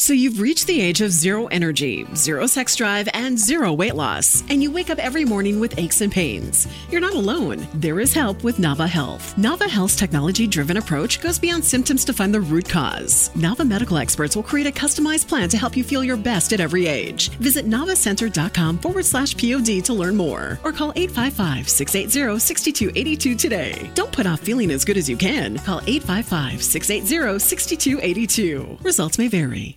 [0.00, 4.42] So you've reached the age of zero energy, zero sex drive, and zero weight loss,
[4.48, 6.66] and you wake up every morning with aches and pains.
[6.90, 7.68] You're not alone.
[7.74, 9.36] There is help with Nava Health.
[9.36, 13.28] Nava Health's technology driven approach goes beyond symptoms to find the root cause.
[13.34, 16.60] Nava medical experts will create a customized plan to help you feel your best at
[16.60, 17.28] every age.
[17.32, 23.90] Visit navacenter.com forward slash POD to learn more, or call 855 680 6282 today.
[23.94, 25.58] Don't put off feeling as good as you can.
[25.58, 28.78] Call 855 680 6282.
[28.80, 29.76] Results may vary.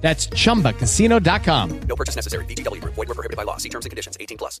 [0.00, 1.80] That's chumbacasino.com.
[1.80, 2.44] No purchase necessary.
[2.46, 2.94] VGW Group.
[2.94, 3.58] Void were prohibited by law.
[3.58, 4.16] See terms and conditions.
[4.18, 4.60] 18 plus.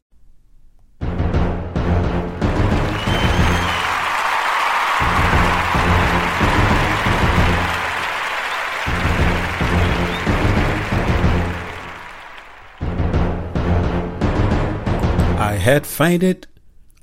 [15.38, 16.46] I had fainted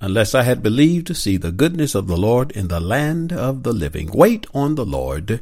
[0.02, 3.64] unless I had believed to see the goodness of the Lord in the land of
[3.64, 4.12] the living.
[4.12, 5.42] Wait on the Lord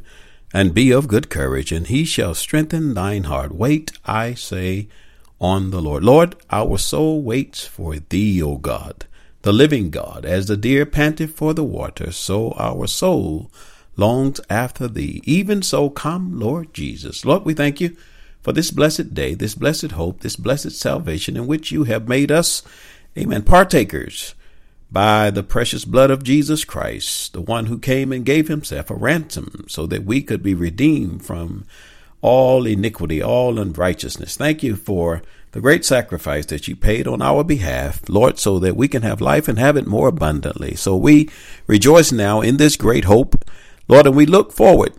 [0.54, 3.52] and be of good courage, and he shall strengthen thine heart.
[3.52, 4.86] Wait, I say,
[5.40, 6.04] on the Lord.
[6.04, 9.04] Lord, our soul waits for thee, O God,
[9.42, 10.24] the living God.
[10.24, 13.50] As the deer panteth for the water, so our soul
[13.96, 15.20] longs after thee.
[15.24, 17.24] Even so, come, Lord Jesus.
[17.24, 17.96] Lord, we thank you
[18.40, 22.30] for this blessed day, this blessed hope, this blessed salvation in which you have made
[22.30, 22.62] us,
[23.18, 24.36] amen, partakers
[24.90, 28.94] by the precious blood of Jesus Christ, the one who came and gave himself a
[28.94, 31.64] ransom so that we could be redeemed from
[32.20, 34.36] all iniquity, all unrighteousness.
[34.36, 35.20] Thank you for
[35.52, 39.20] the great sacrifice that you paid on our behalf, Lord, so that we can have
[39.20, 40.74] life and have it more abundantly.
[40.74, 41.28] So we
[41.66, 43.44] rejoice now in this great hope,
[43.86, 44.94] Lord, and we look forward,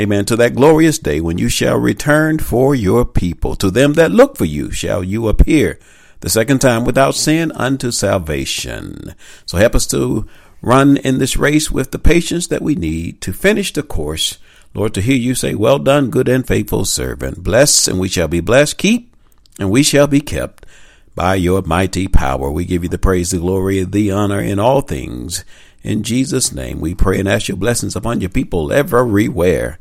[0.00, 3.54] amen, to that glorious day when you shall return for your people.
[3.56, 5.78] To them that look for you shall you appear
[6.20, 9.14] the second time without sin unto salvation.
[9.46, 10.26] So help us to
[10.62, 14.38] run in this race with the patience that we need to finish the course.
[14.74, 17.42] Lord, to hear you say, Well done, good and faithful servant.
[17.42, 18.78] Bless, and we shall be blessed.
[18.78, 19.14] Keep,
[19.58, 20.66] and we shall be kept
[21.14, 22.50] by your mighty power.
[22.50, 25.44] We give you the praise, the glory, the honor in all things.
[25.82, 29.78] In Jesus' name, we pray and ask your blessings upon your people everywhere.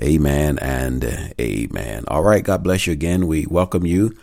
[0.00, 2.04] Amen and amen.
[2.08, 2.42] All right.
[2.42, 3.26] God bless you again.
[3.26, 4.16] We welcome you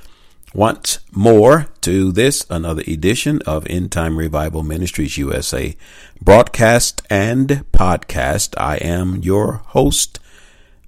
[0.57, 5.77] once more to this another edition of End Time Revival Ministries USA
[6.19, 8.55] broadcast and podcast.
[8.59, 10.19] I am your host.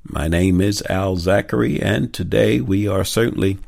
[0.04, 3.60] My name is Al Zachary, and today we are certainly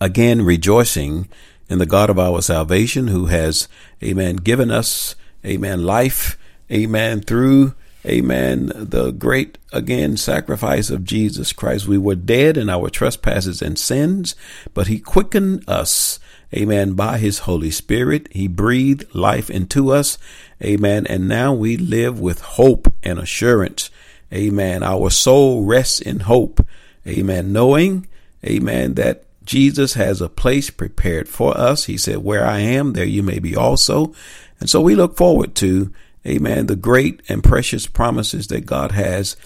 [0.00, 1.28] again rejoicing
[1.68, 3.66] in the God of our salvation who has,
[4.04, 6.38] amen, given us, amen, life,
[6.70, 7.74] amen, through
[8.04, 8.72] Amen.
[8.74, 11.86] The great, again, sacrifice of Jesus Christ.
[11.86, 14.34] We were dead in our trespasses and sins,
[14.74, 16.18] but he quickened us.
[16.54, 16.94] Amen.
[16.94, 20.18] By his Holy Spirit, he breathed life into us.
[20.62, 21.06] Amen.
[21.06, 23.90] And now we live with hope and assurance.
[24.32, 24.82] Amen.
[24.82, 26.66] Our soul rests in hope.
[27.06, 27.52] Amen.
[27.52, 28.06] Knowing,
[28.44, 31.84] amen, that Jesus has a place prepared for us.
[31.84, 34.14] He said, where I am, there you may be also.
[34.60, 35.92] And so we look forward to
[36.26, 36.66] Amen.
[36.66, 39.36] The great and precious promises that God has.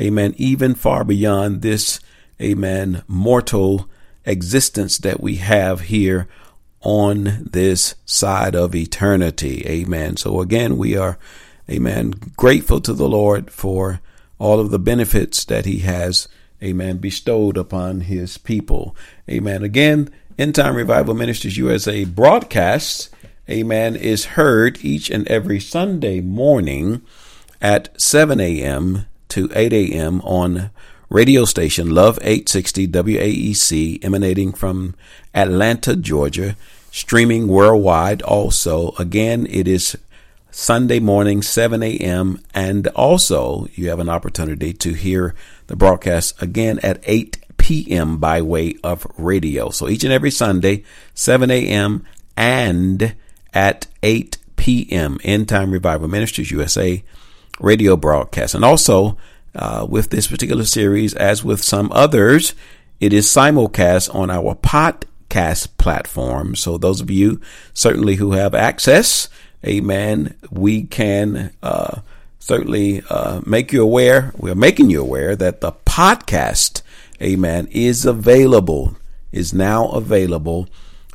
[0.00, 0.34] Amen.
[0.36, 2.00] Even far beyond this,
[2.40, 3.88] amen, mortal
[4.24, 6.28] existence that we have here
[6.80, 9.66] on this side of eternity.
[9.66, 10.16] Amen.
[10.16, 11.18] So again, we are,
[11.68, 14.00] amen, grateful to the Lord for
[14.38, 16.28] all of the benefits that he has,
[16.62, 18.94] amen, bestowed upon his people.
[19.28, 19.64] Amen.
[19.64, 23.10] Again, End Time Revival Ministries USA broadcasts
[23.50, 27.02] amen, is heard each and every Sunday morning
[27.60, 29.06] at 7 a.m.
[29.28, 30.20] to 8 a.m.
[30.22, 30.70] on
[31.10, 34.94] radio station Love 860 WAEC, emanating from
[35.34, 36.56] Atlanta, Georgia,
[36.90, 38.92] streaming worldwide also.
[38.98, 39.96] Again, it is
[40.50, 42.40] Sunday morning, 7 a.m.
[42.54, 45.34] And also, you have an opportunity to hear
[45.66, 48.18] the broadcast again at 8 p.m.
[48.18, 49.70] by way of radio.
[49.70, 50.84] So each and every Sunday,
[51.14, 52.04] 7 a.m.
[52.36, 53.14] and
[53.54, 55.18] at 8 p.m.
[55.24, 57.02] End Time Revival Ministries USA
[57.60, 58.54] radio broadcast.
[58.54, 59.16] And also,
[59.54, 62.54] uh, with this particular series, as with some others,
[63.00, 66.54] it is simulcast on our podcast platform.
[66.54, 67.40] So those of you
[67.72, 69.28] certainly who have access,
[69.66, 72.00] amen, we can uh,
[72.38, 74.32] certainly uh, make you aware.
[74.36, 76.82] We're making you aware that the podcast,
[77.22, 78.96] amen, is available,
[79.32, 80.68] is now available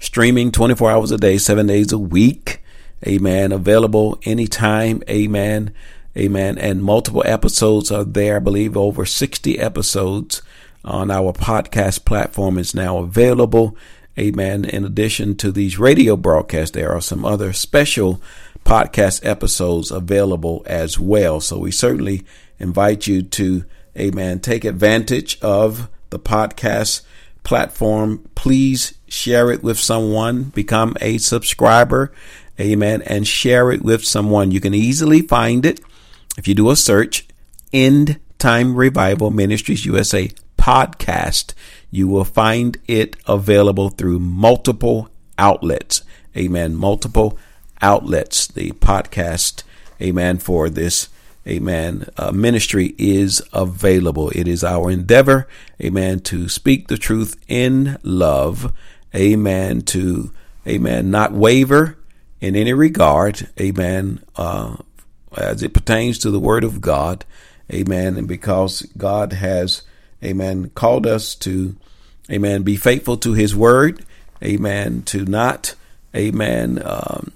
[0.03, 2.61] streaming 24 hours a day, seven days a week.
[3.07, 3.53] Amen.
[3.53, 5.01] Available anytime.
[5.09, 5.73] Amen.
[6.17, 6.57] Amen.
[6.57, 8.35] And multiple episodes are there.
[8.35, 10.41] I believe over 60 episodes
[10.83, 13.77] on our podcast platform is now available.
[14.19, 14.65] Amen.
[14.65, 18.21] In addition to these radio broadcasts, there are some other special
[18.65, 21.39] podcast episodes available as well.
[21.39, 22.25] So we certainly
[22.59, 23.63] invite you to,
[23.97, 27.03] amen, take advantage of the podcast
[27.43, 28.27] platform.
[28.35, 32.11] Please share it with someone, become a subscriber,
[32.59, 34.51] amen, and share it with someone.
[34.51, 35.79] You can easily find it
[36.37, 37.27] if you do a search,
[37.71, 41.53] End Time Revival Ministries USA podcast.
[41.91, 46.01] You will find it available through multiple outlets.
[46.35, 46.75] Amen.
[46.75, 47.37] Multiple
[47.81, 48.47] outlets.
[48.47, 49.63] The podcast,
[50.01, 51.09] amen, for this,
[51.47, 54.29] amen, uh, ministry is available.
[54.29, 55.47] It is our endeavor,
[55.81, 58.73] amen, to speak the truth in love,
[59.13, 60.31] amen, to,
[60.67, 61.97] amen, not waver
[62.39, 64.77] in any regard, amen, uh,
[65.35, 67.25] as it pertains to the word of God,
[67.71, 69.81] amen, and because God has,
[70.23, 71.75] amen, called us to,
[72.31, 74.05] amen, be faithful to his word,
[74.41, 75.75] amen, to not,
[76.15, 77.31] amen, um,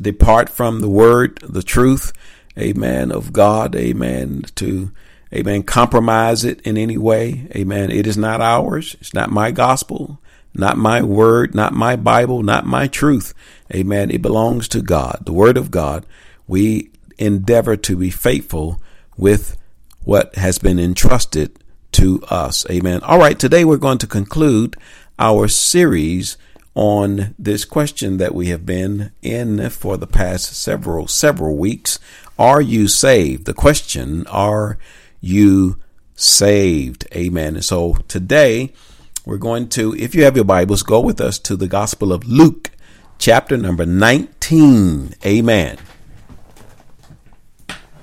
[0.00, 2.12] depart from the word, the truth,
[2.58, 4.92] amen, of God, amen, to,
[5.34, 7.90] amen, compromise it in any way, amen.
[7.90, 8.96] It is not ours.
[9.00, 10.20] It's not my gospel,
[10.54, 13.34] not my word, not my Bible, not my truth,
[13.74, 14.10] amen.
[14.10, 16.06] It belongs to God, the word of God.
[16.46, 18.80] We endeavor to be faithful
[19.16, 19.56] with
[20.04, 21.58] what has been entrusted
[21.92, 22.64] to us.
[22.70, 23.02] Amen.
[23.02, 23.38] All right.
[23.38, 24.76] Today we're going to conclude
[25.18, 26.38] our series
[26.74, 31.98] on this question that we have been in for the past several, several weeks.
[32.38, 33.46] Are you saved?
[33.46, 34.78] The question, are
[35.20, 35.78] you
[36.14, 37.06] saved?
[37.12, 37.56] Amen.
[37.56, 38.72] And so today
[39.24, 42.28] we're going to, if you have your Bibles, go with us to the Gospel of
[42.28, 42.70] Luke,
[43.18, 45.14] chapter number 19.
[45.26, 45.78] Amen.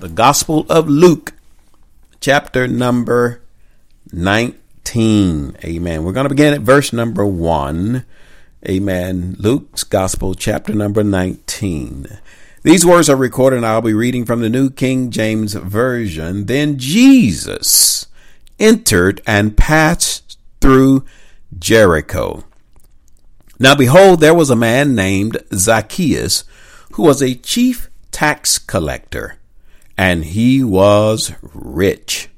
[0.00, 1.32] The Gospel of Luke,
[2.20, 3.40] chapter number
[4.12, 5.56] 19.
[5.64, 6.04] Amen.
[6.04, 8.04] We're going to begin at verse number 1.
[8.68, 9.36] Amen.
[9.38, 12.18] Luke's Gospel, chapter number 19.
[12.66, 16.46] These words are recorded, and I'll be reading from the New King James Version.
[16.46, 18.06] Then Jesus
[18.58, 21.04] entered and passed through
[21.56, 22.42] Jericho.
[23.60, 26.42] Now behold, there was a man named Zacchaeus,
[26.94, 29.38] who was a chief tax collector,
[29.96, 32.28] and he was rich.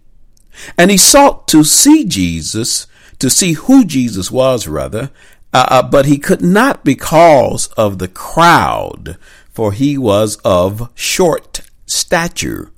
[0.76, 2.86] And he sought to see Jesus,
[3.18, 5.10] to see who Jesus was, rather,
[5.54, 9.16] uh, uh, but he could not because of the crowd,
[9.58, 12.70] for he was of short stature.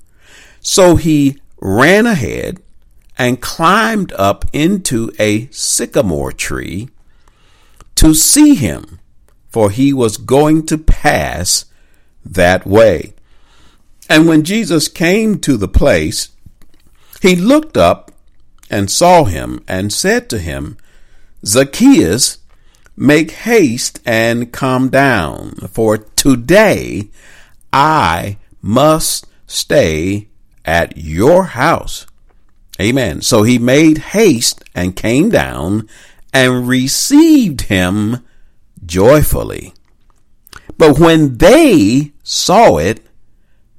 [0.61, 2.59] So he ran ahead
[3.19, 6.89] and climbed up into a sycamore tree
[7.93, 8.99] to see him,
[9.47, 11.65] for he was going to pass
[12.25, 13.13] that way.
[14.09, 16.29] And when Jesus came to the place,
[17.21, 18.11] he looked up
[18.71, 20.77] and saw him and said to him,
[21.45, 22.39] Zacchaeus,
[22.95, 27.09] Make haste and come down, for today
[27.71, 30.27] I must stay
[30.65, 32.05] at your house.
[32.79, 33.21] Amen.
[33.21, 35.87] So he made haste and came down
[36.33, 38.25] and received him
[38.85, 39.73] joyfully.
[40.77, 43.05] But when they saw it,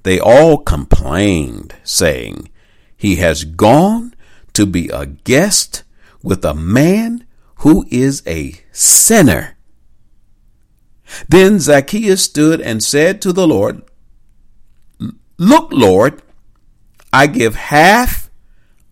[0.05, 2.49] they all complained, saying,
[2.97, 4.15] He has gone
[4.53, 5.85] to be a guest
[6.23, 7.27] with a man
[7.63, 9.57] who is a sinner.
[11.29, 13.83] Then Zacchaeus stood and said to the Lord,
[15.39, 16.23] Look, Lord,
[17.13, 18.31] I give half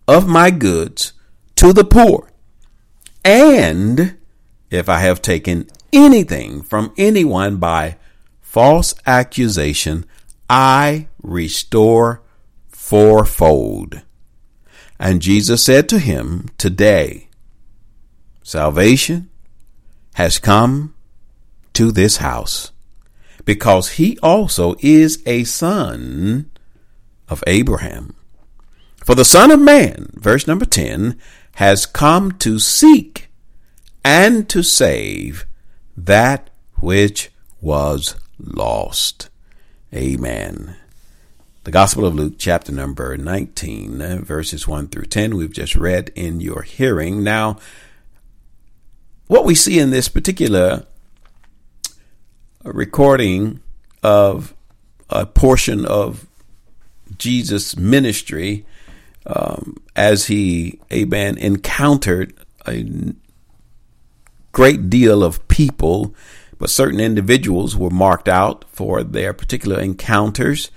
[0.07, 1.11] of my goods
[1.55, 2.29] to the poor.
[3.25, 4.17] And
[4.69, 7.97] if I have taken anything from anyone by
[8.39, 10.05] false accusation,
[10.49, 12.21] I restore
[12.69, 14.01] fourfold.
[14.97, 17.27] And Jesus said to him, Today,
[18.43, 19.29] Salvation
[20.15, 20.93] has come
[21.73, 22.71] to this house
[23.45, 26.49] because he also is a son
[27.29, 28.15] of Abraham.
[29.03, 31.19] For the Son of Man, verse number 10,
[31.55, 33.29] has come to seek
[34.03, 35.45] and to save
[35.97, 39.29] that which was lost.
[39.93, 40.75] Amen.
[41.63, 46.39] The Gospel of Luke, chapter number 19, verses 1 through 10, we've just read in
[46.39, 47.23] your hearing.
[47.23, 47.57] Now,
[49.31, 50.85] what we see in this particular
[52.65, 53.61] recording
[54.03, 54.53] of
[55.09, 56.27] a portion of
[57.17, 58.65] Jesus' ministry
[59.25, 62.33] um, as he, amen, encountered
[62.67, 63.13] a
[64.51, 66.13] great deal of people,
[66.57, 70.69] but certain individuals were marked out for their particular encounters.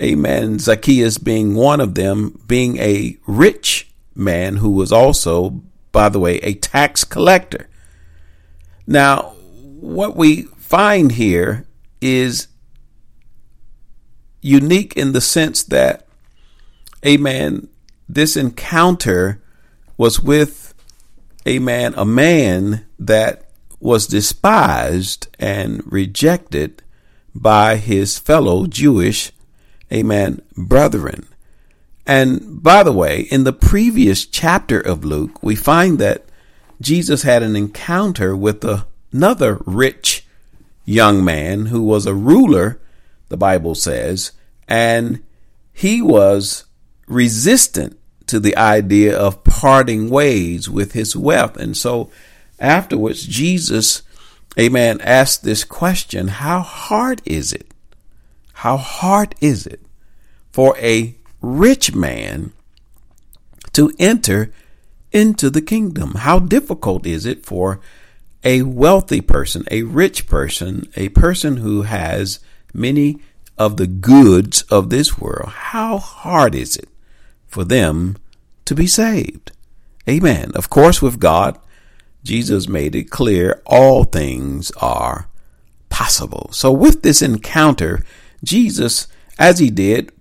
[0.00, 0.58] Amen.
[0.58, 6.38] Zacchaeus being one of them, being a rich man who was also, by the way,
[6.38, 7.68] a tax collector.
[8.86, 9.34] Now,
[9.80, 11.66] what we find here
[12.00, 12.48] is
[14.40, 16.06] unique in the sense that,
[17.06, 17.68] amen,
[18.08, 19.40] this encounter
[19.96, 20.74] was with,
[21.46, 26.82] amen, a man a man that was despised and rejected
[27.34, 29.32] by his fellow Jewish,
[29.92, 31.26] amen, brethren.
[32.06, 36.24] And by the way, in the previous chapter of Luke, we find that
[36.82, 38.64] Jesus had an encounter with
[39.12, 40.26] another rich
[40.84, 42.80] young man who was a ruler,
[43.28, 44.32] the Bible says,
[44.68, 45.22] and
[45.72, 46.64] he was
[47.06, 51.56] resistant to the idea of parting ways with his wealth.
[51.56, 52.10] And so
[52.58, 54.02] afterwards, Jesus,
[54.58, 57.72] amen, asked this question How hard is it?
[58.54, 59.80] How hard is it
[60.50, 62.52] for a rich man
[63.72, 64.52] to enter
[65.12, 66.14] into the kingdom?
[66.16, 67.80] How difficult is it for
[68.44, 72.40] a wealthy person, a rich person, a person who has
[72.74, 73.20] many
[73.58, 75.50] of the goods of this world?
[75.50, 76.88] How hard is it
[77.46, 78.16] for them
[78.64, 79.52] to be saved?
[80.08, 80.50] Amen.
[80.54, 81.58] Of course, with God,
[82.24, 85.28] Jesus made it clear all things are
[85.88, 86.48] possible.
[86.52, 88.04] So, with this encounter,
[88.42, 89.06] Jesus,
[89.38, 90.12] as he did,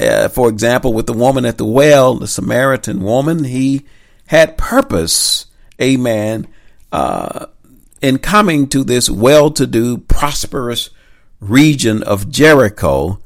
[0.00, 3.84] uh, for example, with the woman at the well, the Samaritan woman, he
[4.28, 5.46] had purpose,
[5.80, 6.46] amen,
[6.92, 7.46] uh,
[8.00, 10.90] in coming to this well to do, prosperous
[11.40, 13.20] region of Jericho.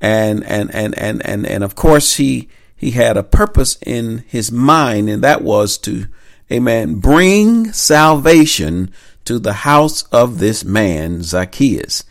[0.00, 4.52] And, and, and, and, and, and of course, he, he had a purpose in his
[4.52, 6.06] mind, and that was to,
[6.50, 8.92] amen, bring salvation
[9.24, 12.04] to the house of this man, Zacchaeus.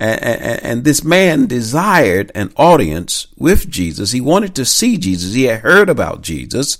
[0.00, 4.12] And, and, and, this man desired an audience with Jesus.
[4.12, 5.34] He wanted to see Jesus.
[5.34, 6.78] He had heard about Jesus.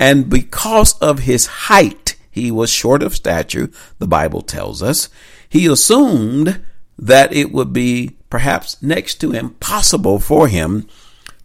[0.00, 5.10] And because of his height, he was short of stature, the Bible tells us.
[5.46, 6.64] He assumed
[6.98, 10.88] that it would be perhaps next to impossible for him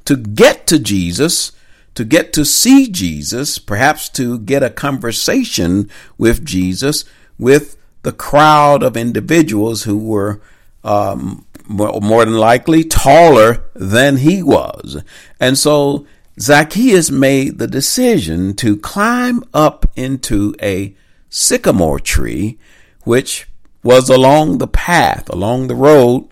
[0.06, 1.52] to get to Jesus,
[1.96, 7.04] to get to see Jesus, perhaps to get a conversation with Jesus,
[7.38, 10.40] with the crowd of individuals who were
[10.84, 15.02] um, more than likely taller than he was.
[15.40, 16.06] And so
[16.40, 20.96] Zacchaeus made the decision to climb up into a
[21.30, 22.58] sycamore tree,
[23.04, 23.48] which
[23.84, 26.28] was along the path, along the road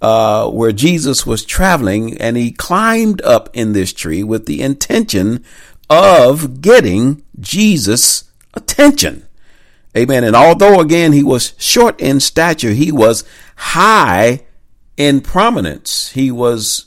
[0.00, 5.44] uh, where Jesus was traveling, and he climbed up in this tree with the intention
[5.90, 9.26] of getting Jesus' attention.
[9.96, 10.22] Amen.
[10.22, 13.24] And although again he was short in stature, he was
[13.56, 14.44] high
[14.96, 16.10] in prominence.
[16.12, 16.86] He was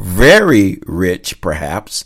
[0.00, 2.04] very rich, perhaps.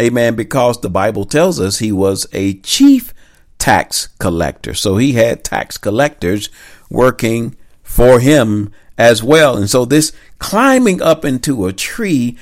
[0.00, 0.34] Amen.
[0.34, 3.12] Because the Bible tells us he was a chief
[3.58, 4.74] tax collector.
[4.74, 6.48] So he had tax collectors
[6.88, 9.56] working for him as well.
[9.56, 12.36] And so this climbing up into a tree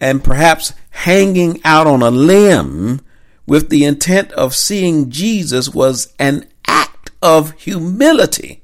[0.00, 3.00] and perhaps hanging out on a limb
[3.46, 8.62] with the intent of seeing Jesus was an act of humility.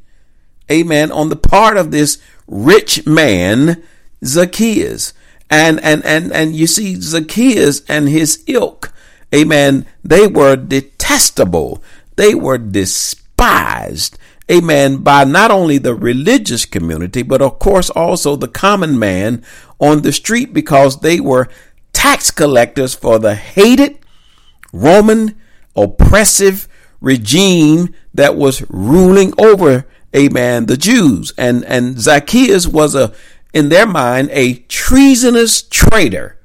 [0.70, 1.12] Amen.
[1.12, 3.82] On the part of this rich man,
[4.24, 5.12] Zacchaeus.
[5.50, 8.92] And, and, and, and you see Zacchaeus and his ilk.
[9.34, 9.86] Amen.
[10.02, 11.82] They were detestable.
[12.16, 14.18] They were despised.
[14.50, 14.98] Amen.
[14.98, 19.44] By not only the religious community, but of course also the common man
[19.80, 21.48] on the street because they were
[21.92, 23.98] tax collectors for the hated
[24.72, 25.34] Roman
[25.74, 26.68] oppressive
[27.00, 31.32] regime that was ruling over, amen, the Jews.
[31.36, 33.12] And, and Zacchaeus was a,
[33.56, 36.38] in their mind, a treasonous traitor,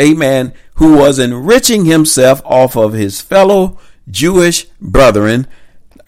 [0.00, 3.78] amen, who was enriching himself off of his fellow
[4.10, 5.46] Jewish brethren,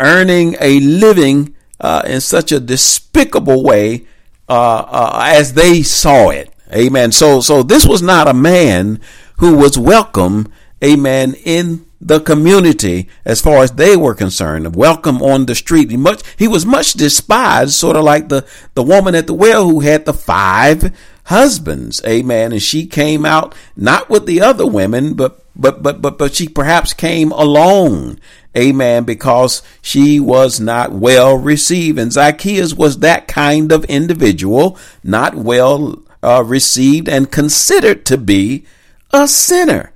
[0.01, 4.07] earning a living uh, in such a despicable way
[4.49, 6.51] uh, uh, as they saw it.
[6.73, 7.13] Amen.
[7.13, 9.03] So, so this was not a man
[9.37, 10.51] who was welcome,
[10.83, 14.75] amen, in the community as far as they were concerned.
[14.75, 15.91] Welcome on the street.
[15.91, 19.69] He much he was much despised, sort of like the the woman at the well
[19.69, 22.03] who had the five husbands.
[22.07, 22.53] Amen.
[22.53, 26.49] And she came out not with the other women, but but but but but she
[26.49, 28.19] perhaps came alone.
[28.57, 29.05] Amen.
[29.05, 31.99] Because she was not well received.
[31.99, 38.67] And Zacchaeus was that kind of individual, not well uh, received and considered to be
[39.13, 39.92] a sinner.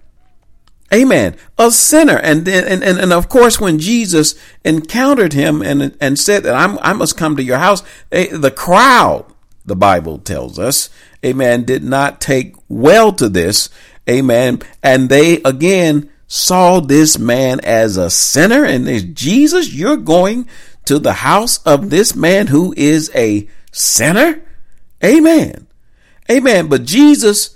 [0.93, 1.37] Amen.
[1.59, 2.17] A sinner.
[2.17, 6.79] And, and, and, and of course, when Jesus encountered him and, and said that I'm,
[6.81, 9.27] I must come to your house, eh, the crowd,
[9.65, 10.91] the Bible tells us,
[11.25, 13.69] amen, did not take well to this.
[14.09, 14.61] Amen.
[14.83, 20.49] And they again saw this man as a sinner and they, Jesus, you're going
[20.85, 24.41] to the house of this man who is a sinner?
[25.05, 25.67] Amen.
[26.31, 26.69] Amen.
[26.69, 27.56] But Jesus,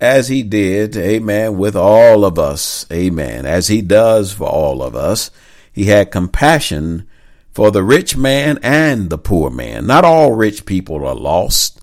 [0.00, 4.96] as he did, amen, with all of us, amen, as he does for all of
[4.96, 5.30] us,
[5.72, 7.06] he had compassion
[7.52, 9.86] for the rich man and the poor man.
[9.86, 11.80] Not all rich people are lost.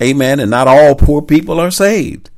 [0.00, 0.40] Amen.
[0.40, 2.30] And not all poor people are saved.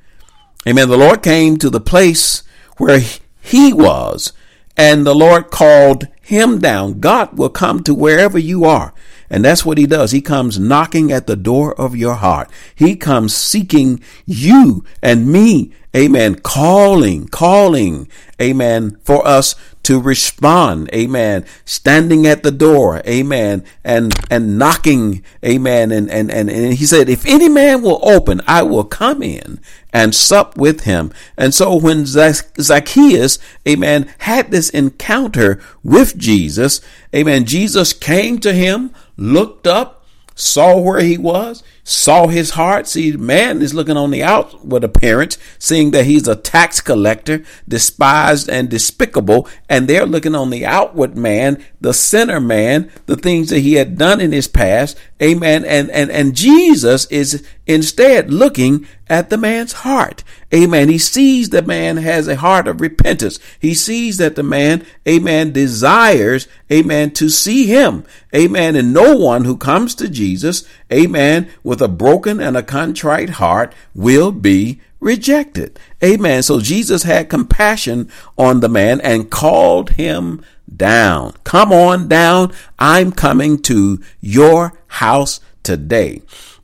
[0.66, 0.88] Amen.
[0.88, 2.42] The Lord came to the place
[2.78, 3.00] where
[3.40, 4.32] he was
[4.76, 7.00] and the Lord called him down.
[7.00, 8.94] God will come to wherever you are.
[9.30, 10.10] And that's what he does.
[10.10, 12.50] He comes knocking at the door of your heart.
[12.74, 15.72] He comes seeking you and me.
[15.94, 16.36] Amen.
[16.36, 18.08] Calling, calling.
[18.40, 18.98] Amen.
[19.02, 20.88] For us to respond.
[20.94, 21.44] Amen.
[21.64, 23.02] Standing at the door.
[23.06, 23.64] Amen.
[23.82, 25.24] And, and knocking.
[25.44, 25.90] Amen.
[25.90, 29.60] And, and, and, and he said, if any man will open, I will come in
[29.92, 31.12] and sup with him.
[31.36, 36.80] And so when Zacchaeus, amen, had this encounter with Jesus,
[37.14, 42.86] amen, Jesus came to him, looked up, saw where he was, saw his heart.
[42.86, 48.48] See, man is looking on the outward appearance, seeing that he's a tax collector, despised
[48.48, 53.60] and despicable, and they're looking on the outward man, the sinner man, the things that
[53.60, 54.96] he had done in his past.
[55.20, 55.64] Amen.
[55.64, 60.22] And and and Jesus is instead looking at the man's heart.
[60.54, 60.88] Amen.
[60.88, 63.38] He sees the man has a heart of repentance.
[63.58, 68.04] He sees that the man, amen, desires, amen, to see him.
[68.34, 68.76] Amen.
[68.76, 73.74] And no one who comes to Jesus, amen, with a broken and a contrite heart
[73.94, 75.78] will be rejected.
[76.02, 76.42] Amen.
[76.42, 80.44] So Jesus had compassion on the man and called him
[80.74, 81.34] down.
[81.44, 82.52] Come on down.
[82.78, 86.22] I'm coming to your house today.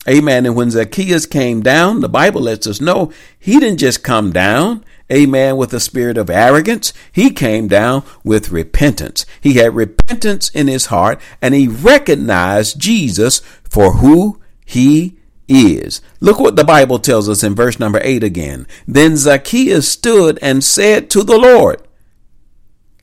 [0.08, 0.46] Amen.
[0.46, 4.84] And when Zacchaeus came down, the Bible lets us know he didn't just come down.
[5.12, 5.56] Amen.
[5.56, 6.92] With a spirit of arrogance.
[7.12, 9.24] He came down with repentance.
[9.40, 15.16] He had repentance in his heart and he recognized Jesus for who he
[15.48, 16.00] is.
[16.20, 18.66] Look what the Bible tells us in verse number eight again.
[18.86, 21.82] Then Zacchaeus stood and said to the Lord,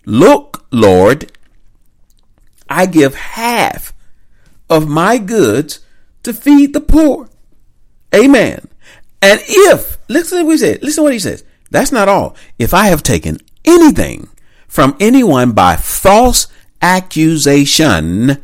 [0.06, 1.32] Look, Lord,
[2.68, 3.94] I give half
[4.70, 5.80] of my goods
[6.24, 7.30] to feed the poor.
[8.14, 8.68] Amen.
[9.22, 11.44] And if, listen to what he said, listen to what he says.
[11.74, 12.36] That's not all.
[12.60, 14.30] If I have taken anything
[14.68, 16.46] from anyone by false
[16.84, 18.38] accusation,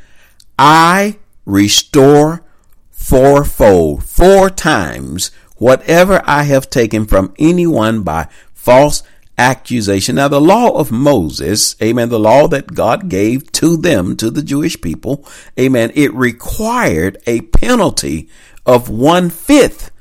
[0.57, 2.43] I restore
[2.89, 9.03] fourfold, four times whatever I have taken from anyone by false
[9.37, 10.15] accusation.
[10.15, 14.41] Now, the law of Moses, amen, the law that God gave to them, to the
[14.41, 15.23] Jewish people,
[15.59, 18.27] amen, it required a penalty
[18.65, 19.91] of one fifth.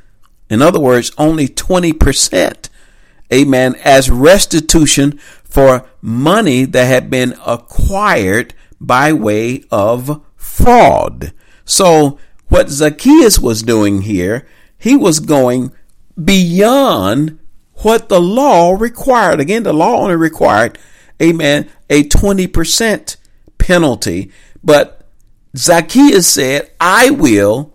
[0.49, 2.71] In other words, only 20%,
[3.33, 11.33] amen, as restitution for money that had been acquired by way of fraud.
[11.65, 14.47] So, what Zacchaeus was doing here,
[14.79, 15.73] he was going
[16.23, 17.39] beyond
[17.83, 19.41] what the law required.
[19.41, 20.79] Again, the law only required,
[21.23, 23.17] amen, a 20%
[23.59, 24.33] penalty.
[24.63, 25.07] But
[25.57, 27.75] Zacchaeus said, I will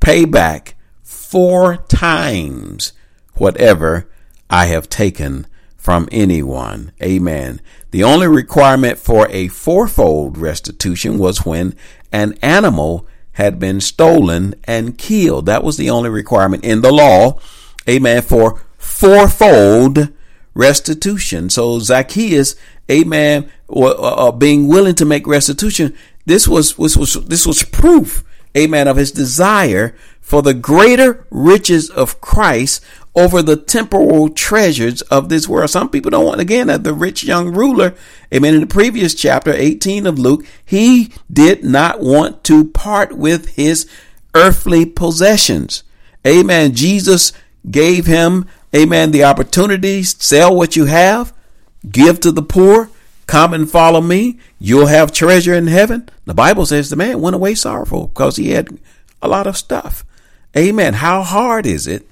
[0.00, 2.92] pay back four times
[3.34, 4.08] whatever
[4.50, 6.92] I have taken from anyone.
[7.02, 7.60] Amen.
[7.90, 11.74] The only requirement for a fourfold restitution was when
[12.12, 15.46] an animal had been stolen and killed.
[15.46, 17.38] That was the only requirement in the law.
[17.88, 18.22] Amen.
[18.22, 20.12] For fourfold
[20.54, 21.50] restitution.
[21.50, 22.56] So Zacchaeus,
[22.90, 28.24] amen, uh, being willing to make restitution, this was, this was, this was proof,
[28.56, 32.82] amen, of his desire for the greater riches of Christ
[33.16, 35.70] over the temporal treasures of this world.
[35.70, 37.94] Some people don't want, again, the rich young ruler,
[38.32, 43.56] amen, in the previous chapter 18 of Luke, he did not want to part with
[43.56, 43.88] his
[44.34, 45.82] earthly possessions.
[46.26, 46.74] Amen.
[46.74, 47.32] Jesus
[47.70, 51.32] gave him amen, the opportunity, sell what you have,
[51.90, 52.90] give to the poor,
[53.26, 54.38] come and follow me.
[54.58, 56.08] You'll have treasure in heaven.
[56.26, 58.78] The Bible says the man went away sorrowful because he had
[59.22, 60.04] a lot of stuff.
[60.56, 60.94] Amen.
[60.94, 62.06] How hard is it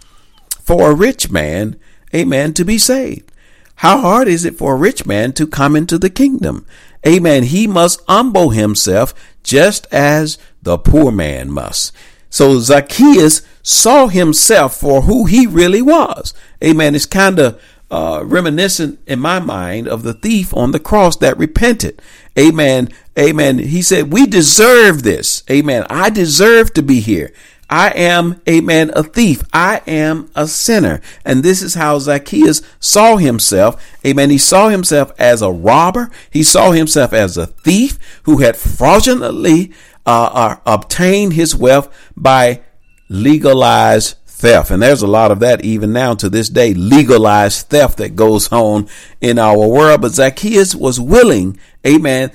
[0.64, 1.76] for a rich man,
[2.14, 3.30] amen, to be saved?
[3.76, 6.66] How hard is it for a rich man to come into the kingdom?
[7.06, 7.42] Amen.
[7.42, 11.92] He must humble himself just as the poor man must.
[12.30, 16.32] So Zacchaeus saw himself for who he really was.
[16.62, 16.94] Amen.
[16.94, 21.38] It's kind of uh, reminiscent in my mind of the thief on the cross that
[21.38, 22.00] repented.
[22.38, 22.88] Amen.
[23.18, 23.58] Amen.
[23.58, 25.44] He said, we deserve this.
[25.50, 25.86] Amen.
[25.90, 27.32] I deserve to be here.
[27.74, 29.42] I am, a man, a thief.
[29.52, 31.00] I am a sinner.
[31.24, 33.84] And this is how Zacchaeus saw himself.
[34.06, 34.30] Amen.
[34.30, 36.08] He saw himself as a robber.
[36.30, 39.72] He saw himself as a thief who had fraudulently
[40.06, 42.60] uh, uh, obtained his wealth by
[43.08, 44.70] legalized theft.
[44.70, 48.52] And there's a lot of that even now to this day, legalized theft that goes
[48.52, 48.86] on
[49.20, 50.00] in our world.
[50.00, 52.30] But Zacchaeus was willing, amen,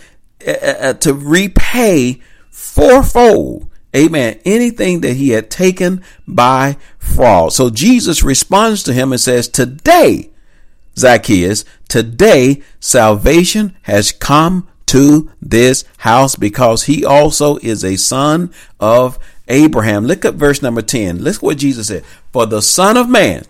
[0.45, 4.39] uh, uh to repay fourfold Amen.
[4.45, 7.53] Anything that he had taken by fraud.
[7.53, 10.29] So Jesus responds to him and says, Today,
[10.97, 19.17] Zacchaeus, today salvation has come to this house because he also is a son of
[19.47, 20.05] Abraham.
[20.05, 21.23] Look at verse number 10.
[21.23, 22.05] Look what Jesus said.
[22.31, 23.43] For the Son of Man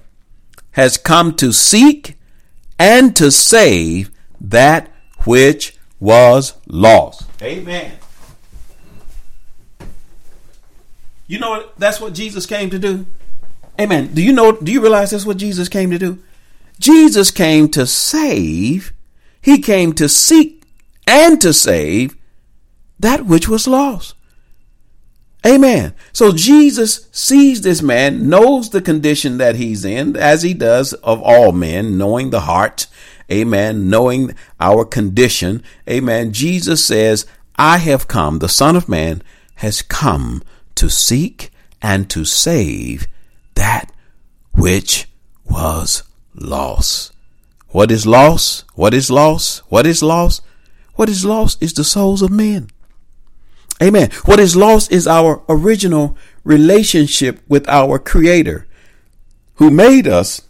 [0.72, 2.18] has come to seek
[2.78, 4.92] and to save that
[5.26, 7.26] which was lost.
[7.42, 7.94] Amen.
[11.30, 13.06] You know that's what Jesus came to do?
[13.80, 14.14] Amen.
[14.16, 16.18] Do you know do you realize that's what Jesus came to do?
[16.80, 18.92] Jesus came to save.
[19.40, 20.64] He came to seek
[21.06, 22.18] and to save
[23.00, 24.16] that which was lost.
[25.46, 25.94] Amen.
[26.12, 31.22] So Jesus sees this man, knows the condition that he's in, as he does of
[31.22, 32.88] all men, knowing the heart.
[33.32, 33.88] Amen.
[33.90, 35.64] Knowing our condition.
[35.88, 36.34] Amen.
[36.34, 39.22] Jesus says, I have come, the Son of Man
[39.56, 40.42] has come
[40.80, 43.06] to seek and to save
[43.56, 43.92] that
[44.54, 45.10] which
[45.44, 47.12] was lost.
[47.68, 48.64] What is lost?
[48.76, 49.60] What is lost?
[49.68, 50.42] What is lost?
[50.96, 52.70] What is lost is the souls of men.
[53.82, 54.10] Amen.
[54.24, 58.66] What is lost is our original relationship with our creator
[59.56, 60.42] who made us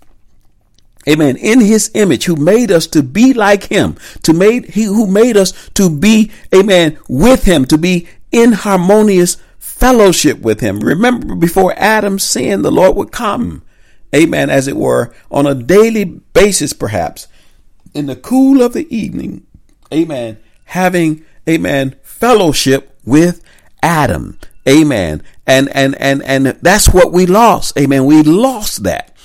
[1.08, 1.38] Amen.
[1.38, 5.38] In his image, who made us to be like him, to made, he who made
[5.38, 9.38] us to be, amen, with him, to be in harmonious
[9.80, 10.80] fellowship with him.
[10.80, 13.64] Remember, before Adam sinned, the Lord would come,
[14.14, 17.28] amen, as it were, on a daily basis, perhaps,
[17.94, 19.46] in the cool of the evening,
[19.94, 23.44] amen, having, amen, fellowship with
[23.82, 24.38] Adam.
[24.68, 25.24] Amen.
[25.48, 27.78] And, and, and, and that's what we lost.
[27.78, 28.06] Amen.
[28.06, 29.16] We lost that.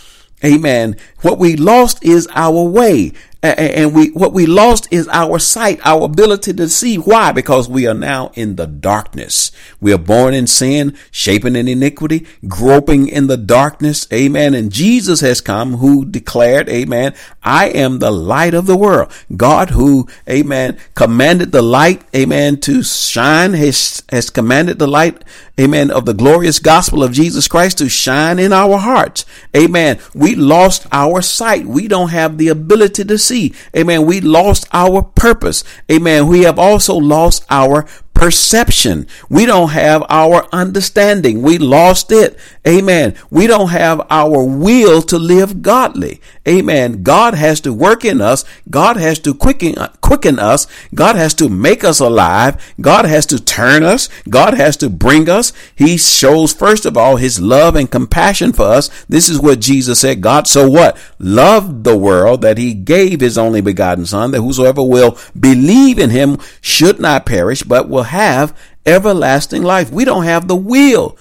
[0.45, 0.97] Amen.
[1.21, 3.13] What we lost is our way
[3.45, 6.97] and we what we lost is our sight, our ability to see.
[6.97, 7.31] Why?
[7.33, 9.53] Because we are now in the darkness.
[9.81, 14.09] We are born in sin, shaping in iniquity, groping in the darkness.
[14.11, 14.55] Amen.
[14.55, 19.13] And Jesus has come who declared, Amen, I am the light of the world.
[19.37, 25.23] God who, Amen, commanded the light, Amen, to shine has, has commanded the light,
[25.61, 29.27] Amen, of the glorious gospel of Jesus Christ to shine in our hearts.
[29.55, 30.01] Amen.
[30.15, 31.67] We lost our sight.
[31.67, 33.53] We don't have the ability to see see.
[33.77, 34.07] Amen.
[34.07, 35.65] We lost our purpose.
[35.91, 36.29] Amen.
[36.29, 39.09] We have also lost our perception.
[39.29, 41.43] We don't have our understanding.
[41.43, 42.39] We lost it.
[42.67, 43.17] Amen.
[43.31, 46.21] We don't have our will to live godly.
[46.47, 47.03] Amen.
[47.03, 48.45] God has to work in us.
[48.69, 50.67] God has to quicken, quicken us.
[50.95, 52.75] God has to make us alive.
[52.79, 54.11] God has to turn us.
[54.29, 55.55] God has to bring us.
[55.75, 59.05] He shows, first of all, his love and compassion for us.
[59.07, 60.21] This is what Jesus said.
[60.21, 60.99] God, so what?
[61.19, 66.11] Loved the world that he gave his only begotten son that whosoever will believe in
[66.11, 68.55] him should not perish, but will have
[68.85, 69.91] everlasting life.
[69.91, 71.17] We don't have the will,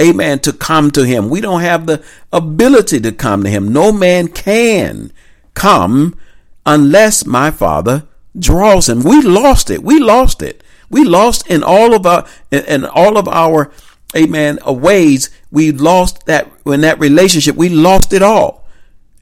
[0.00, 1.28] amen, to come to him.
[1.28, 3.72] We don't have the ability to come to him.
[3.72, 5.12] No man can
[5.54, 6.16] come
[6.64, 8.06] unless my father
[8.38, 9.02] draws him.
[9.02, 9.82] We lost it.
[9.82, 10.62] We lost it.
[10.90, 13.70] We lost in all of our, in all of our,
[14.16, 15.30] amen, uh, ways.
[15.50, 18.66] We lost that, in that relationship, we lost it all.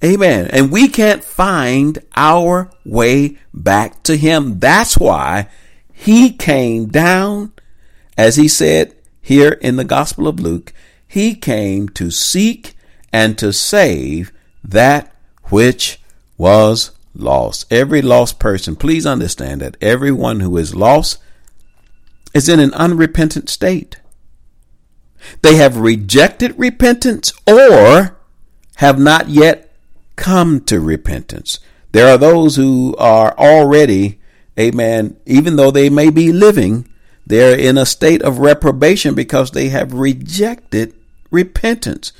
[0.04, 0.48] Amen.
[0.52, 4.58] And we can't find our way back to him.
[4.58, 5.48] That's why
[5.92, 7.52] he came down,
[8.16, 8.94] as he said
[9.26, 10.72] here in the Gospel of Luke,
[11.08, 12.76] he came to seek
[13.12, 15.12] and to save that
[15.46, 16.00] which
[16.38, 17.66] was lost.
[17.68, 21.18] Every lost person, please understand that everyone who is lost
[22.34, 23.96] is in an unrepentant state.
[25.42, 28.16] They have rejected repentance or
[28.76, 29.72] have not yet
[30.14, 31.58] come to repentance.
[31.90, 34.20] There are those who are already
[34.56, 36.88] amen, even though they may be living,
[37.26, 40.94] they're in a state of reprobation because they have rejected
[41.30, 42.12] repentance.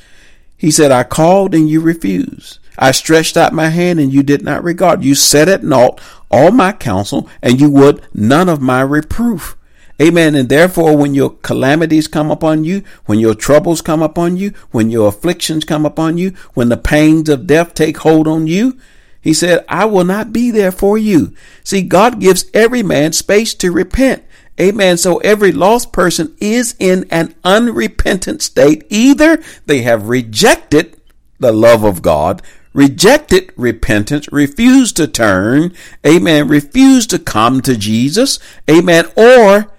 [0.56, 2.58] He said, I called and you refused.
[2.78, 5.04] I stretched out my hand and you did not regard.
[5.04, 9.56] You set at naught all my counsel and you would none of my reproof.
[10.00, 10.34] Amen.
[10.34, 14.90] And therefore, when your calamities come upon you, when your troubles come upon you, when
[14.90, 18.78] your afflictions come upon you, when the pains of death take hold on you,
[19.22, 21.34] He said, I will not be there for you.
[21.64, 24.22] See, God gives every man space to repent.
[24.60, 24.96] Amen.
[24.96, 28.86] So every lost person is in an unrepentant state.
[28.88, 30.98] Either they have rejected
[31.38, 32.40] the love of God,
[32.72, 35.74] rejected repentance, refused to turn,
[36.06, 38.38] amen, refused to come to Jesus,
[38.70, 39.70] amen, or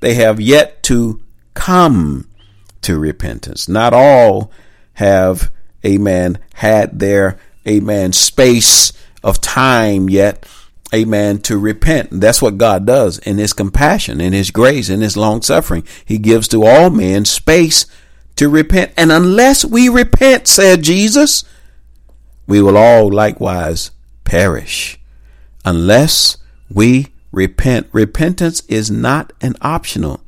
[0.00, 1.22] they have yet to
[1.54, 2.28] come
[2.82, 3.68] to repentance.
[3.68, 4.50] Not all
[4.94, 5.50] have,
[5.84, 8.92] amen, had their, amen, space
[9.22, 10.46] of time yet,
[10.94, 12.08] amen, to repent.
[12.12, 15.86] That's what God does in His compassion, in His grace, in His long suffering.
[16.04, 17.86] He gives to all men space
[18.36, 18.92] to repent.
[18.96, 21.44] And unless we repent, said Jesus,
[22.46, 23.90] we will all likewise
[24.24, 24.98] perish.
[25.64, 26.38] Unless
[26.70, 27.88] we repent.
[27.92, 30.20] Repentance is not an optional.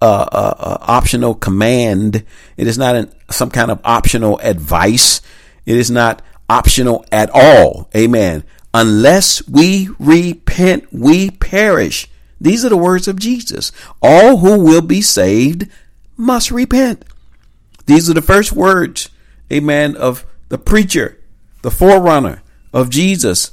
[0.00, 2.24] Uh, uh, uh, optional command.
[2.56, 5.20] It is not an, some kind of optional advice.
[5.64, 7.88] It is not optional at all.
[7.94, 8.42] Amen.
[8.74, 12.08] Unless we repent, we perish.
[12.40, 13.70] These are the words of Jesus.
[14.00, 15.68] All who will be saved
[16.16, 17.04] must repent.
[17.86, 19.10] These are the first words,
[19.52, 21.18] amen, of the preacher,
[21.62, 23.52] the forerunner of Jesus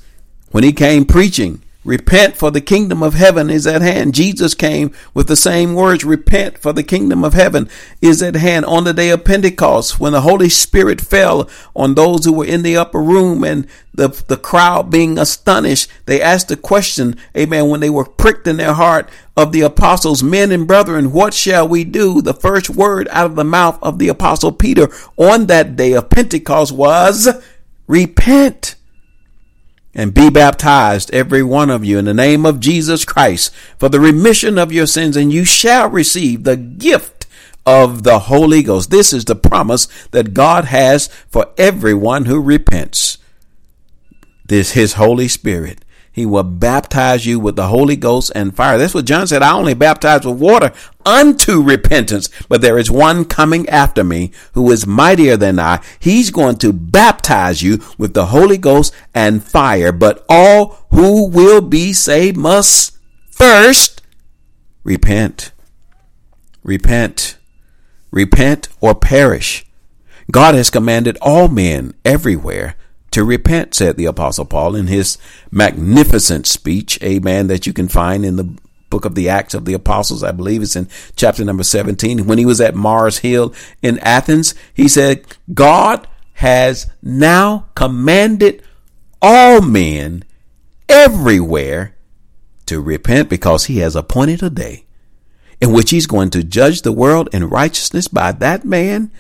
[0.51, 1.61] when he came preaching.
[1.85, 4.13] Repent for the kingdom of heaven is at hand.
[4.13, 7.69] Jesus came with the same words, repent for the kingdom of heaven
[8.01, 12.25] is at hand on the day of Pentecost when the Holy Spirit fell on those
[12.25, 15.89] who were in the upper room and the, the crowd being astonished.
[16.05, 20.21] They asked the question, amen, when they were pricked in their heart of the apostles,
[20.21, 22.21] men and brethren, what shall we do?
[22.21, 26.09] The first word out of the mouth of the apostle Peter on that day of
[26.09, 27.29] Pentecost was
[27.87, 28.75] repent
[29.93, 33.99] and be baptized, every one of you, in the name of Jesus Christ for the
[33.99, 37.25] remission of your sins, and you shall receive the gift
[37.65, 38.89] of the Holy Ghost.
[38.89, 43.17] This is the promise that God has for everyone who repents.
[44.45, 45.83] This, His Holy Spirit.
[46.19, 48.77] He will baptize you with the Holy Ghost and fire.
[48.77, 49.41] That's what John said.
[49.41, 50.73] I only baptize with water
[51.05, 55.81] unto repentance, but there is one coming after me who is mightier than I.
[55.97, 61.61] He's going to baptize you with the Holy Ghost and fire, but all who will
[61.61, 62.97] be saved must
[63.31, 64.01] first
[64.83, 65.53] repent.
[66.63, 67.37] Repent.
[68.11, 69.65] Repent or perish.
[70.29, 72.75] God has commanded all men everywhere
[73.11, 75.17] to repent, said the apostle Paul in his
[75.51, 78.55] magnificent speech, amen, that you can find in the
[78.89, 80.23] book of the Acts of the Apostles.
[80.23, 82.25] I believe it's in chapter number 17.
[82.25, 88.63] When he was at Mars Hill in Athens, he said, God has now commanded
[89.21, 90.23] all men
[90.87, 91.95] everywhere
[92.65, 94.85] to repent because he has appointed a day
[95.61, 99.11] in which he's going to judge the world in righteousness by that man,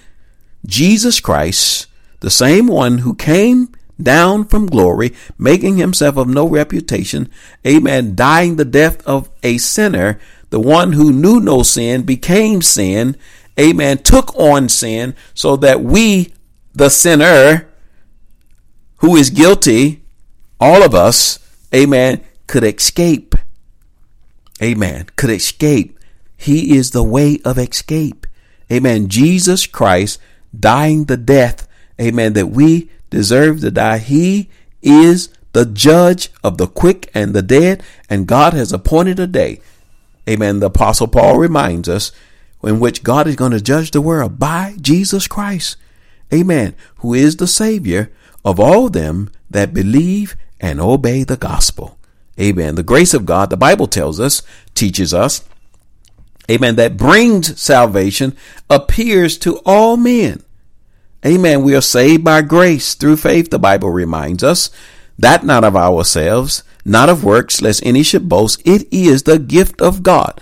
[0.65, 1.87] Jesus Christ,
[2.21, 3.69] the same one who came
[4.01, 7.29] down from glory, making himself of no reputation,
[7.65, 13.15] amen, dying the death of a sinner, the one who knew no sin became sin,
[13.59, 16.33] amen, took on sin so that we,
[16.73, 17.69] the sinner,
[18.97, 20.03] who is guilty,
[20.59, 21.39] all of us,
[21.73, 23.35] amen, could escape.
[24.61, 25.07] Amen.
[25.15, 25.99] Could escape.
[26.35, 28.27] He is the way of escape.
[28.71, 29.07] Amen.
[29.07, 30.19] Jesus Christ
[30.57, 31.67] dying the death,
[31.99, 33.97] amen, that we deserve to die.
[33.99, 34.49] He
[34.81, 39.61] is the judge of the quick and the dead, and God has appointed a day.
[40.27, 40.59] Amen.
[40.59, 42.11] The apostle Paul reminds us
[42.63, 45.77] in which God is going to judge the world by Jesus Christ.
[46.33, 46.75] Amen.
[46.97, 48.11] Who is the savior
[48.45, 51.97] of all them that believe and obey the gospel.
[52.39, 52.75] Amen.
[52.75, 54.41] The grace of God, the Bible tells us,
[54.73, 55.43] teaches us,
[56.49, 58.35] amen, that brings salvation
[58.69, 60.43] appears to all men.
[61.25, 61.63] Amen.
[61.63, 64.69] We are saved by grace through faith, the Bible reminds us.
[65.17, 68.61] That not of ourselves, not of works, lest any should boast.
[68.65, 70.39] It is the gift of God.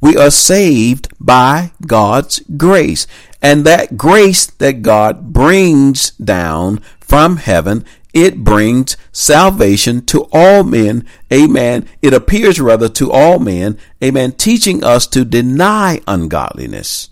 [0.00, 3.06] We are saved by God's grace.
[3.42, 11.06] And that grace that God brings down from heaven, it brings salvation to all men.
[11.32, 11.88] Amen.
[12.02, 13.78] It appears rather to all men.
[14.02, 14.32] Amen.
[14.32, 17.08] Teaching us to deny ungodliness.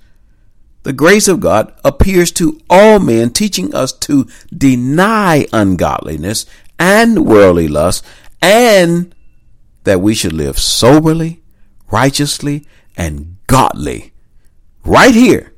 [0.88, 6.46] The grace of God appears to all men, teaching us to deny ungodliness
[6.78, 8.02] and worldly lust,
[8.40, 9.14] and
[9.84, 11.42] that we should live soberly,
[11.90, 14.14] righteously, and godly.
[14.82, 15.52] Right here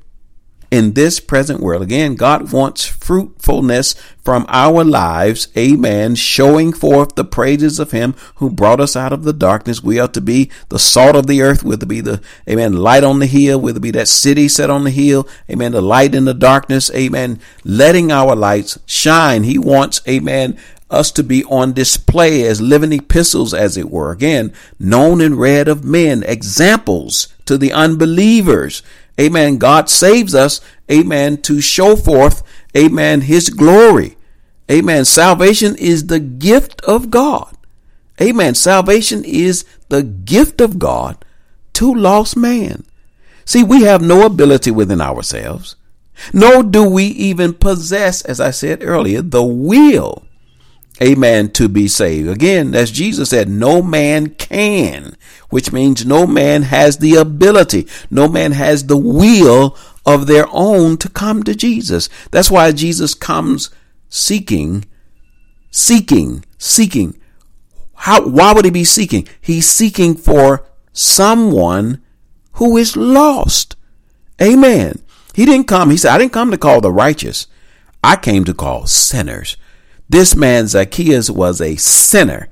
[0.71, 1.83] in this present world.
[1.83, 5.49] Again, God wants fruitfulness from our lives.
[5.57, 6.15] Amen.
[6.15, 9.83] Showing forth the praises of him who brought us out of the darkness.
[9.83, 11.65] We are to be the salt of the earth.
[11.65, 13.61] We're to be the, amen, light on the hill.
[13.61, 15.27] We're to be that city set on the hill.
[15.51, 15.73] Amen.
[15.73, 16.91] The light in the darkness.
[16.95, 17.41] Amen.
[17.65, 19.43] Letting our lights shine.
[19.43, 20.57] He wants, amen,
[20.91, 24.11] us to be on display as living epistles, as it were.
[24.11, 28.83] Again, known and read of men, examples to the unbelievers.
[29.21, 29.59] Amen.
[29.59, 32.43] God saves us, amen, to show forth,
[32.75, 34.17] amen, his glory.
[34.71, 35.05] Amen.
[35.05, 37.57] Salvation is the gift of God.
[38.21, 38.55] Amen.
[38.55, 41.25] Salvation is the gift of God
[41.75, 42.85] to lost man.
[43.45, 45.77] See, we have no ability within ourselves,
[46.33, 50.25] nor do we even possess, as I said earlier, the will,
[51.03, 52.29] amen, to be saved.
[52.29, 55.17] Again, as Jesus said, no man can,
[55.49, 60.97] which means no man has the ability, no man has the will of their own
[60.99, 62.09] to come to Jesus.
[62.31, 63.71] That's why Jesus comes
[64.09, 64.85] seeking,
[65.71, 67.17] seeking, seeking.
[67.95, 69.29] How, why would he be seeking?
[69.41, 72.03] He's seeking for someone
[72.55, 73.77] who is lost.
[74.41, 75.03] Amen.
[75.35, 77.47] He didn't come, he said, I didn't come to call the righteous.
[78.03, 79.57] I came to call sinners.
[80.11, 82.49] This man, Zacchaeus, was a sinner.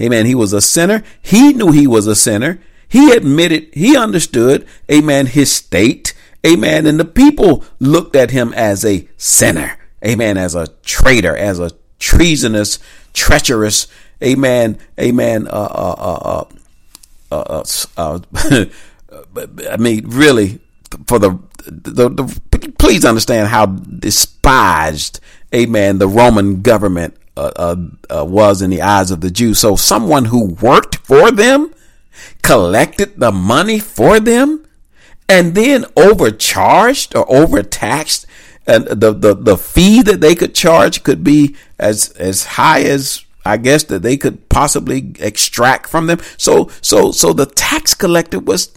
[0.00, 0.24] Amen.
[0.24, 1.02] He was a sinner.
[1.20, 2.60] He knew he was a sinner.
[2.88, 6.14] He admitted, he understood, amen, his state.
[6.46, 6.86] Amen.
[6.86, 9.78] And the people looked at him as a sinner.
[10.04, 10.36] Amen.
[10.36, 12.78] As a traitor, as a treasonous,
[13.12, 13.88] treacherous,
[14.22, 16.44] amen, amen, uh, uh,
[17.32, 17.64] uh,
[17.96, 18.18] uh,
[19.70, 20.60] I mean, really,
[21.06, 25.20] for the, the, the, please understand how despised,
[25.54, 27.76] amen, the Roman government uh,
[28.10, 29.58] uh, was in the eyes of the Jews.
[29.58, 31.74] So someone who worked for them,
[32.42, 34.66] collected the money for them,
[35.28, 38.26] and then overcharged or overtaxed
[38.66, 43.24] and the, the, the fee that they could charge could be as, as high as
[43.44, 46.20] I guess that they could possibly extract from them.
[46.36, 48.72] So, so, so the tax collector was,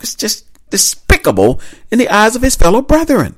[0.00, 3.34] was just despicable in the eyes of his fellow brethren.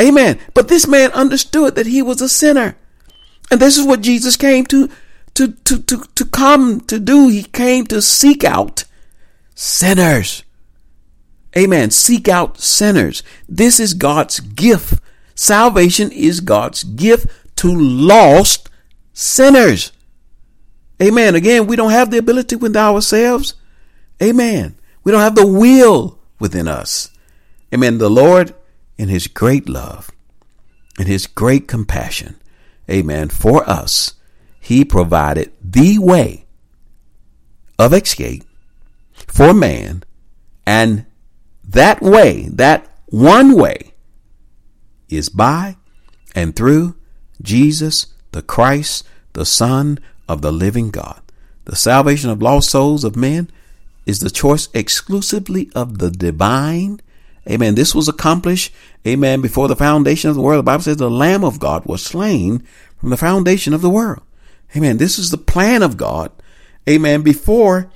[0.00, 0.38] Amen.
[0.54, 2.76] But this man understood that he was a sinner.
[3.50, 4.88] And this is what Jesus came to,
[5.34, 7.28] to, to, to, to come to do.
[7.28, 8.84] He came to seek out
[9.54, 10.42] sinners.
[11.56, 11.90] Amen.
[11.90, 13.22] Seek out sinners.
[13.48, 15.00] This is God's gift.
[15.34, 18.68] Salvation is God's gift to lost
[19.12, 19.92] sinners.
[21.02, 21.34] Amen.
[21.34, 23.54] Again, we don't have the ability within ourselves.
[24.22, 24.76] Amen.
[25.04, 27.10] We don't have the will within us.
[27.72, 27.98] Amen.
[27.98, 28.54] The Lord,
[28.98, 30.10] in His great love
[30.98, 32.36] in His great compassion,
[32.90, 34.14] amen, for us,
[34.60, 36.46] He provided the way
[37.78, 38.44] of escape
[39.26, 40.02] for man
[40.66, 41.06] and
[41.68, 43.92] that way, that one way,
[45.08, 45.76] is by
[46.34, 46.96] and through
[47.40, 51.20] Jesus the Christ, the Son of the living God.
[51.64, 53.50] The salvation of lost souls of men
[54.06, 57.00] is the choice exclusively of the divine.
[57.48, 57.74] Amen.
[57.74, 58.72] This was accomplished,
[59.06, 60.58] amen, before the foundation of the world.
[60.58, 62.66] The Bible says the Lamb of God was slain
[62.98, 64.22] from the foundation of the world.
[64.76, 64.96] Amen.
[64.96, 66.32] This is the plan of God.
[66.88, 67.22] Amen.
[67.22, 67.90] Before,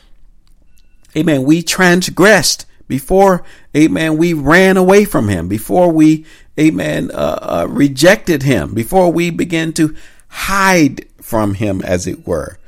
[1.17, 3.45] amen, we transgressed before,
[3.77, 6.27] amen, we ran away from him, before we,
[6.59, 9.95] amen, uh, uh, rejected him, before we began to
[10.29, 12.59] hide from him, as it were.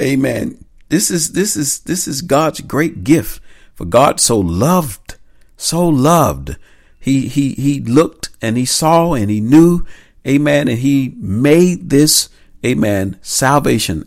[0.00, 0.64] Amen.
[0.88, 3.40] This is, this is, this is God's great gift.
[3.74, 5.15] For God so loved,
[5.56, 6.56] so loved.
[6.98, 9.86] He, he, he looked and he saw and he knew,
[10.26, 12.28] amen, and he made this,
[12.64, 14.04] amen, salvation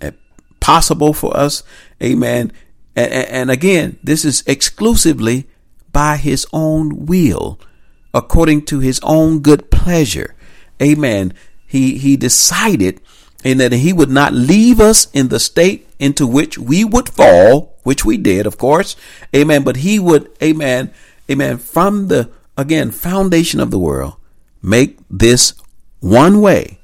[0.60, 1.64] possible for us,
[2.04, 2.52] amen.
[2.96, 5.48] And, and, again, this is exclusively
[5.92, 7.60] by his own will,
[8.14, 10.36] according to his own good pleasure.
[10.82, 11.34] Amen.
[11.66, 13.02] He, he decided
[13.44, 17.78] in that he would not leave us in the state into which we would fall,
[17.84, 18.96] which we did, of course.
[19.36, 19.64] Amen.
[19.64, 20.94] But he would, amen,
[21.30, 24.15] amen, from the, again, foundation of the world,
[24.62, 25.54] make this
[26.00, 26.80] one way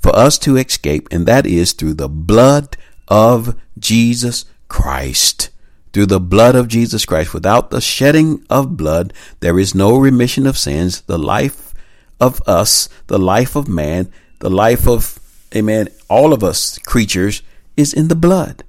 [0.00, 2.76] for us to escape, and that is through the blood
[3.08, 5.50] of Jesus Christ
[5.92, 7.34] through the blood of Jesus Christ.
[7.34, 11.00] Without the shedding of blood, there is no remission of sins.
[11.02, 11.74] The life
[12.20, 15.18] of us, the life of man, the life of,
[15.54, 17.42] amen, all of us creatures
[17.76, 18.64] is in the blood.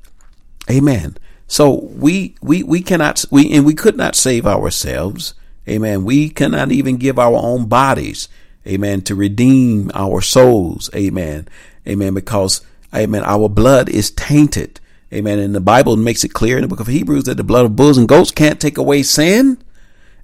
[0.70, 1.18] Amen.
[1.50, 5.34] So we, we, we cannot, we, and we could not save ourselves.
[5.68, 6.06] Amen.
[6.06, 8.30] We cannot even give our own bodies.
[8.68, 9.02] Amen.
[9.02, 10.92] To redeem our souls.
[10.96, 11.48] Amen.
[11.88, 12.14] Amen.
[12.14, 12.62] Because,
[12.96, 14.80] amen, our blood is tainted.
[15.12, 15.40] Amen.
[15.40, 17.76] And the Bible makes it clear in the book of Hebrews that the blood of
[17.76, 19.58] bulls and goats can't take away sin.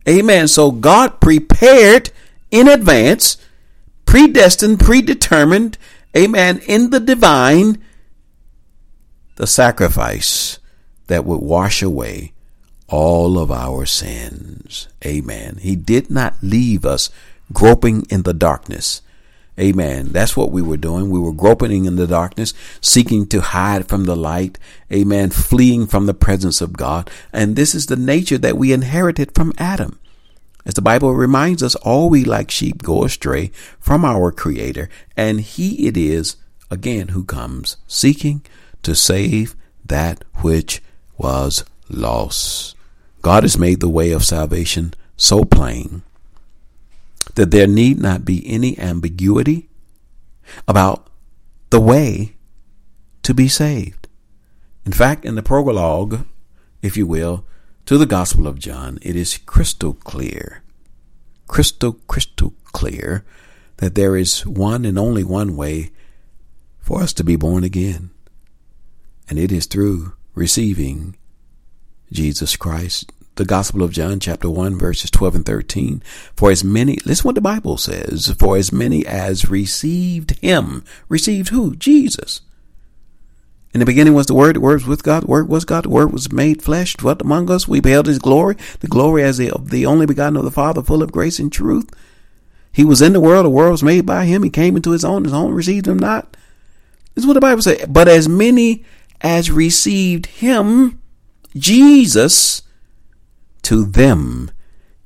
[0.08, 0.48] Amen.
[0.48, 2.12] So God prepared
[2.52, 3.38] in advance,
[4.06, 5.80] predestined, predetermined,
[6.16, 7.84] amen, in the divine,
[9.38, 10.60] the sacrifice
[11.08, 12.34] that would wash away
[12.88, 14.88] all of our sins.
[15.06, 15.58] Amen.
[15.62, 17.10] He did not leave us
[17.52, 19.02] groping in the darkness.
[19.58, 20.10] Amen.
[20.12, 21.10] That's what we were doing.
[21.10, 24.60] We were groping in the darkness, seeking to hide from the light.
[24.92, 25.30] Amen.
[25.30, 27.10] Fleeing from the presence of God.
[27.32, 30.00] And this is the nature that we inherited from Adam.
[30.66, 35.40] As the Bible reminds us, all we like sheep go astray from our Creator, and
[35.40, 36.38] He it is,
[36.70, 38.44] again, who comes seeking
[38.82, 40.82] to save that which
[41.18, 42.76] was lost.
[43.22, 46.04] God has made the way of salvation so plain
[47.36, 49.70] that there need not be any ambiguity
[50.68, 51.08] about
[51.70, 52.36] the way
[53.24, 54.08] to be saved.
[54.86, 56.26] In fact, in the prologue,
[56.82, 57.44] if you will,
[57.86, 60.64] to the Gospel of John, it is crystal clear,
[61.48, 63.26] crystal, crystal clear
[63.78, 65.92] that there is one and only one way
[66.80, 68.12] for us to be born again.
[69.28, 71.16] And it is through receiving
[72.12, 73.12] Jesus Christ.
[73.36, 76.02] The Gospel of John, chapter 1, verses 12 and 13.
[76.38, 81.50] For as many, listen what the Bible says, for as many as received him, received
[81.50, 81.76] who?
[81.76, 82.42] Jesus.
[83.74, 85.84] In the beginning was the Word, the Word was with God, the Word was God,
[85.84, 87.68] the Word was made flesh, dwelt among us.
[87.68, 91.04] We beheld His glory, the glory as the, the only begotten of the Father, full
[91.04, 91.90] of grace and truth.
[92.72, 94.44] He was in the world, the world was made by Him.
[94.44, 96.38] He came into His own, His own received Him not.
[97.16, 97.86] This is what the Bible says.
[97.90, 98.86] But as many
[99.26, 101.02] as received Him,
[101.58, 102.62] Jesus,
[103.64, 104.52] to them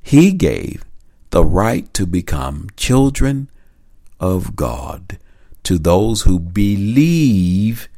[0.02, 0.84] He gave
[1.30, 3.48] the right to become children
[4.20, 5.18] of God
[5.62, 7.88] to those who believe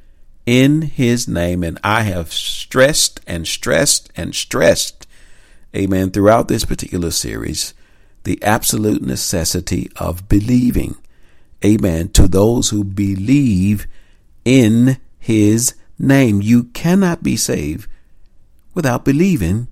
[0.47, 1.65] in his name.
[1.65, 5.09] And I have stressed and stressed and stressed,
[5.75, 7.75] amen, throughout this particular series,
[8.23, 10.97] the absolute necessity of believing,
[11.65, 13.89] amen, to those who believe
[14.45, 16.43] in his name.
[16.43, 17.89] You cannot be saved
[18.75, 19.69] without believing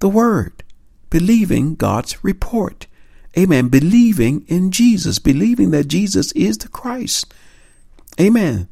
[0.00, 0.62] the word,
[1.08, 2.86] believing God's report.
[3.38, 3.68] Amen.
[3.68, 7.32] Believing in Jesus, believing that Jesus is the Christ.
[8.20, 8.68] Amen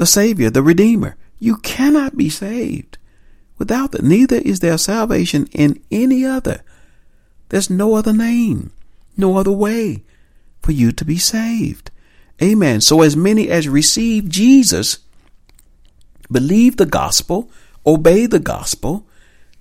[0.00, 1.14] the Savior, the Redeemer.
[1.38, 2.96] You cannot be saved
[3.58, 4.02] without that.
[4.02, 6.62] Neither is there salvation in any other.
[7.50, 8.72] There's no other name,
[9.18, 10.02] no other way
[10.62, 11.90] for you to be saved.
[12.42, 12.80] Amen.
[12.80, 15.00] So as many as receive Jesus,
[16.30, 17.50] believe the gospel,
[17.86, 19.06] obey the gospel,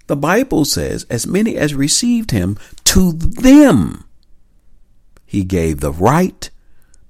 [0.08, 4.06] the Bible says, as many as received him, to them
[5.26, 6.50] he gave the right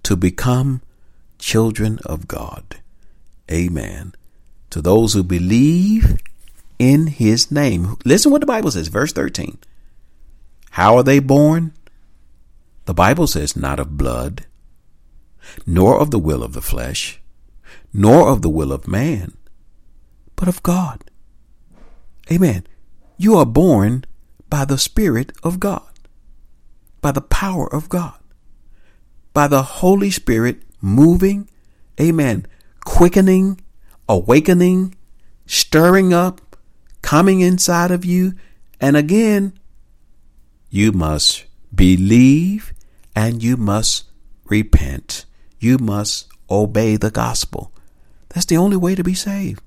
[0.04, 0.82] to become
[1.38, 2.82] children of God.
[3.50, 4.14] Amen.
[4.72, 6.22] To those who believe
[6.78, 7.96] in his name.
[8.04, 9.58] Listen what the Bible says, verse 13.
[10.72, 11.74] How are they born?
[12.86, 14.46] The Bible says, not of blood,
[15.66, 17.22] nor of the will of the flesh,
[17.94, 19.38] nor of the will of man,
[20.40, 21.04] but of God.
[22.32, 22.66] Amen.
[23.18, 24.06] You are born
[24.50, 25.92] by the Spirit of God,
[27.02, 28.18] by the power of God,
[29.34, 31.50] by the Holy Spirit moving,
[32.00, 32.46] amen,
[32.86, 33.60] quickening,
[34.08, 34.96] awakening,
[35.46, 36.56] stirring up,
[37.02, 38.34] coming inside of you.
[38.80, 39.60] And again,
[40.70, 41.44] you must
[41.76, 42.72] believe
[43.14, 44.06] and you must
[44.46, 45.26] repent.
[45.60, 47.74] You must obey the gospel.
[48.30, 49.62] That's the only way to be saved.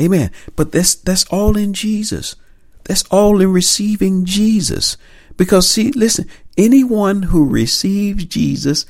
[0.00, 0.30] Amen.
[0.56, 2.36] But that's that's all in Jesus.
[2.84, 4.96] That's all in receiving Jesus.
[5.36, 6.26] Because see, listen,
[6.56, 8.86] anyone who receives Jesus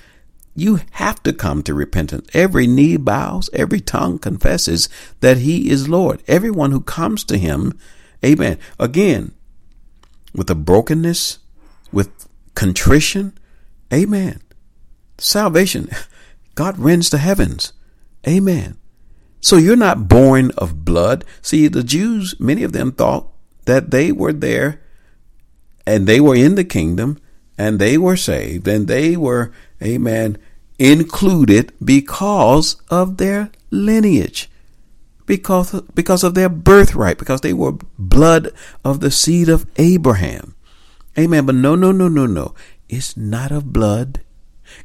[0.58, 2.28] you have to come to repentance.
[2.34, 4.88] Every knee bows, every tongue confesses
[5.20, 6.20] that He is Lord.
[6.26, 7.78] Everyone who comes to Him,
[8.24, 8.58] amen.
[8.78, 9.32] Again,
[10.34, 11.38] with a brokenness,
[11.92, 13.38] with contrition,
[13.92, 14.40] amen.
[15.16, 15.90] Salvation,
[16.56, 17.72] God rends the heavens,
[18.26, 18.76] amen.
[19.40, 21.24] So you're not born of blood.
[21.42, 23.28] See, the Jews, many of them thought
[23.66, 24.80] that they were there
[25.86, 27.18] and they were in the kingdom
[27.56, 30.38] and they were saved and they were, amen,
[30.78, 34.50] included because of their lineage,
[35.26, 38.52] because, because of their birthright, because they were blood
[38.84, 40.54] of the seed of Abraham.
[41.18, 41.46] Amen.
[41.46, 42.54] But no, no, no, no, no.
[42.88, 44.20] It's not of blood.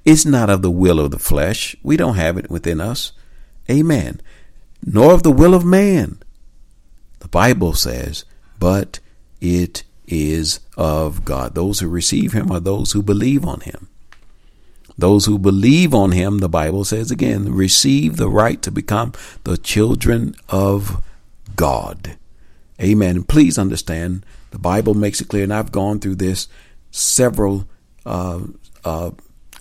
[0.03, 1.75] It's not of the will of the flesh.
[1.83, 3.11] We don't have it within us.
[3.69, 4.19] Amen.
[4.85, 6.19] Nor of the will of man.
[7.19, 8.25] The Bible says,
[8.59, 8.99] but
[9.41, 11.55] it is of God.
[11.55, 13.87] Those who receive him are those who believe on him.
[14.97, 19.13] Those who believe on him, the Bible says again, receive the right to become
[19.43, 21.03] the children of
[21.55, 22.17] God.
[22.81, 23.23] Amen.
[23.23, 26.47] Please understand, the Bible makes it clear, and I've gone through this
[26.91, 27.67] several,
[28.05, 28.41] uh,
[28.83, 29.11] uh,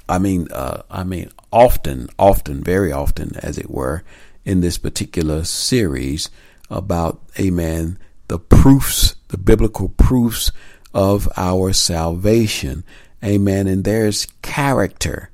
[0.09, 4.03] I mean, uh, I mean, often, often, very often, as it were,
[4.45, 6.31] in this particular series
[6.71, 10.51] about, amen, the proofs, the biblical proofs
[10.95, 12.85] of our salvation.
[13.25, 13.67] Amen.
[13.67, 15.31] And there's character.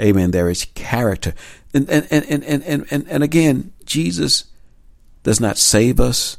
[0.00, 0.30] Amen.
[0.30, 1.34] There is character.
[1.72, 4.44] And, and, and, and, and, and, and again, Jesus
[5.22, 6.38] does not save us.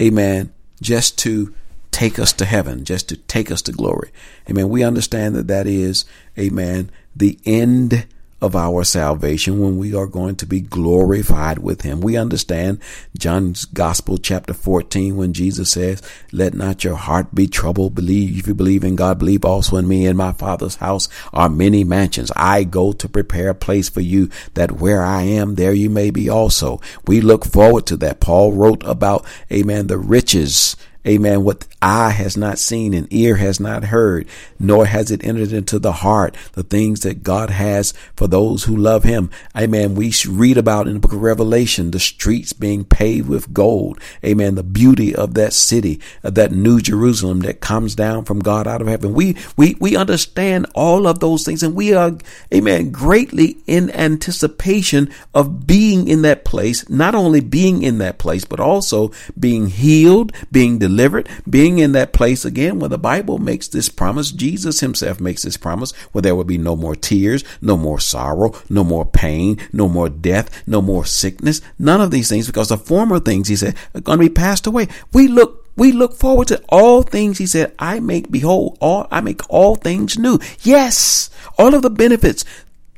[0.00, 0.52] Amen.
[0.80, 1.52] Just to
[1.90, 4.12] take us to heaven, just to take us to glory.
[4.48, 4.68] Amen.
[4.68, 6.04] We understand that that is,
[6.38, 8.06] amen, the end
[8.40, 12.00] of our salvation when we are going to be glorified with him.
[12.00, 12.80] We understand
[13.16, 17.94] John's gospel chapter 14 when Jesus says, let not your heart be troubled.
[17.94, 20.06] Believe if you believe in God, believe also in me.
[20.06, 22.30] In my father's house are many mansions.
[22.36, 26.10] I go to prepare a place for you that where I am, there you may
[26.10, 26.80] be also.
[27.06, 28.20] We look forward to that.
[28.20, 30.76] Paul wrote about, amen, the riches
[31.06, 31.44] Amen.
[31.44, 34.26] What eye has not seen and ear has not heard,
[34.58, 38.76] nor has it entered into the heart, the things that God has for those who
[38.76, 39.30] love him.
[39.56, 39.94] Amen.
[39.94, 44.00] We read about in the book of Revelation, the streets being paved with gold.
[44.24, 44.56] Amen.
[44.56, 48.82] The beauty of that city, of that new Jerusalem that comes down from God out
[48.82, 49.14] of heaven.
[49.14, 52.18] We, we, we understand all of those things and we are,
[52.52, 58.44] amen, greatly in anticipation of being in that place, not only being in that place,
[58.44, 63.68] but also being healed, being delivered being in that place again where the Bible makes
[63.68, 67.76] this promise, Jesus himself makes this promise where there will be no more tears, no
[67.76, 72.46] more sorrow, no more pain, no more death, no more sickness, none of these things
[72.46, 74.88] because the former things he said are going to be passed away.
[75.12, 79.20] We look we look forward to all things he said i make behold all i
[79.20, 82.44] make all things new yes all of the benefits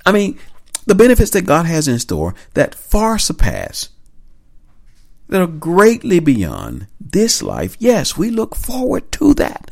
[0.06, 0.38] i mean
[0.86, 3.90] the benefits that god has in store that far surpass
[5.30, 7.76] that are greatly beyond this life.
[7.78, 9.70] Yes, we look forward to that.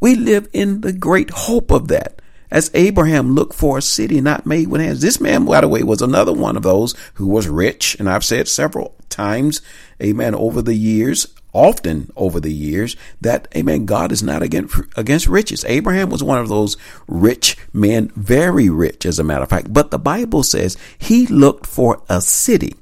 [0.00, 2.20] We live in the great hope of that.
[2.50, 5.00] As Abraham looked for a city not made with hands.
[5.00, 7.96] This man, by the way, was another one of those who was rich.
[7.98, 9.60] And I've said several times,
[10.02, 15.28] amen, over the years, often over the years, that, amen, God is not against, against
[15.28, 15.64] riches.
[15.66, 16.76] Abraham was one of those
[17.06, 19.72] rich men, very rich, as a matter of fact.
[19.72, 22.74] But the Bible says he looked for a city.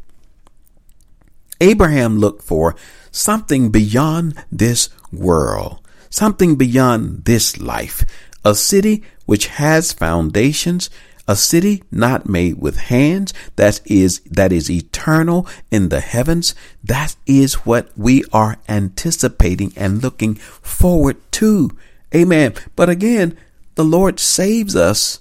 [1.61, 2.75] Abraham looked for
[3.11, 5.81] something beyond this world,
[6.11, 8.05] something beyond this life,
[8.45, 10.91] a city which has foundations,
[11.29, 16.55] a city not made with hands that is that is eternal in the heavens.
[16.85, 21.77] That is what we are anticipating and looking forward to.
[22.15, 22.55] Amen.
[22.77, 23.37] But again
[23.77, 25.21] the lord saves us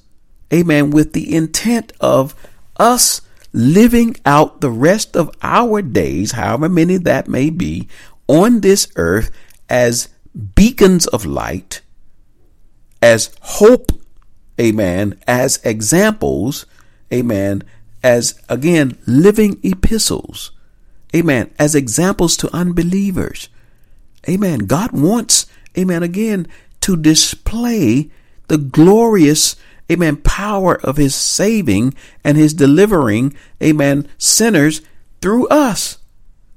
[0.52, 2.34] amen with the intent of
[2.78, 3.22] us
[3.56, 7.88] living out the rest of our days, however many that may be,
[8.28, 9.32] on this earth
[9.70, 10.10] as
[10.56, 11.82] beacons of light,
[13.02, 13.94] as hope,
[14.60, 16.66] amen, as examples,
[17.14, 17.64] amen,
[18.04, 20.52] as again, living epistles,
[21.16, 23.48] amen, as examples to unbelievers.
[24.28, 24.60] Amen.
[24.66, 25.46] God wants,
[25.78, 26.48] amen, again,
[26.82, 28.12] to display
[28.48, 29.56] the glorious
[29.92, 34.82] amen, power of his saving and his delivering, amen, sinners
[35.22, 35.98] through us.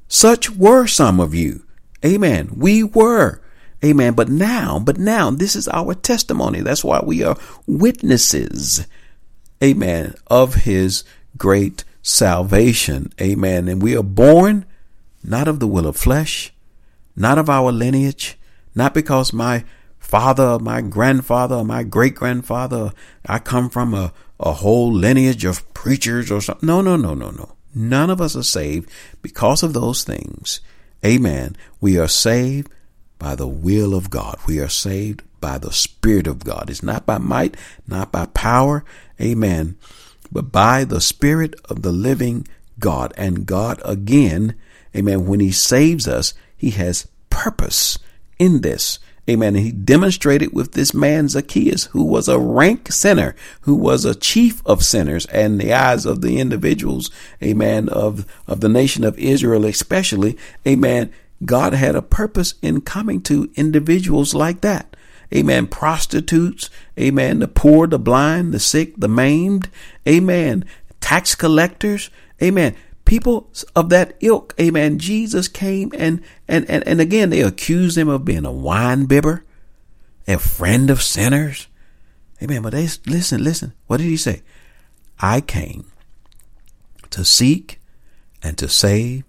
[0.09, 1.65] Such were some of you.
[2.05, 2.51] Amen.
[2.57, 3.41] We were.
[3.85, 4.15] Amen.
[4.15, 6.61] But now, but now, this is our testimony.
[6.61, 8.87] That's why we are witnesses.
[9.63, 10.15] Amen.
[10.27, 11.05] Of his
[11.37, 13.13] great salvation.
[13.21, 13.69] Amen.
[13.69, 14.65] And we are born
[15.23, 16.53] not of the will of flesh,
[17.15, 18.39] not of our lineage,
[18.75, 19.65] not because my
[20.09, 22.93] father, my grandfather, my great grandfather.
[23.27, 26.67] I come from a, a whole lineage of preachers or something.
[26.67, 27.55] No, no, no, no, no.
[27.75, 28.91] None of us are saved
[29.21, 30.61] because of those things.
[31.05, 31.57] Amen.
[31.81, 32.71] We are saved
[33.19, 34.39] by the will of God.
[34.47, 36.71] We are saved by the Spirit of God.
[36.71, 37.57] It's not by might,
[37.87, 38.85] not by power.
[39.21, 39.77] Amen.
[40.33, 42.49] But by the Spirit of the living
[42.79, 43.13] God.
[43.19, 44.55] And God again,
[44.97, 47.99] amen, when He saves us, He has purpose
[48.39, 48.99] in this.
[49.29, 49.57] Amen.
[49.57, 54.63] He demonstrated with this man Zacchaeus, who was a rank sinner, who was a chief
[54.65, 57.11] of sinners and the eyes of the individuals,
[57.43, 61.13] amen, of, of the nation of Israel, especially, amen.
[61.45, 64.97] God had a purpose in coming to individuals like that.
[65.33, 65.67] Amen.
[65.67, 66.71] Prostitutes.
[66.99, 67.41] Amen.
[67.41, 69.71] The poor, the blind, the sick, the maimed.
[70.09, 70.65] Amen.
[71.01, 72.11] Tax collectors.
[72.43, 72.75] Amen
[73.09, 78.09] people of that ilk, amen, Jesus came and, and, and, and again, they accused him
[78.09, 79.45] of being a wine bibber,
[80.29, 81.69] a friend of sinners.
[82.43, 82.61] Amen.
[82.61, 83.73] But they, listen, listen.
[83.87, 84.43] What did he say?
[85.19, 85.91] I came
[87.09, 87.81] to seek
[88.43, 89.25] and to save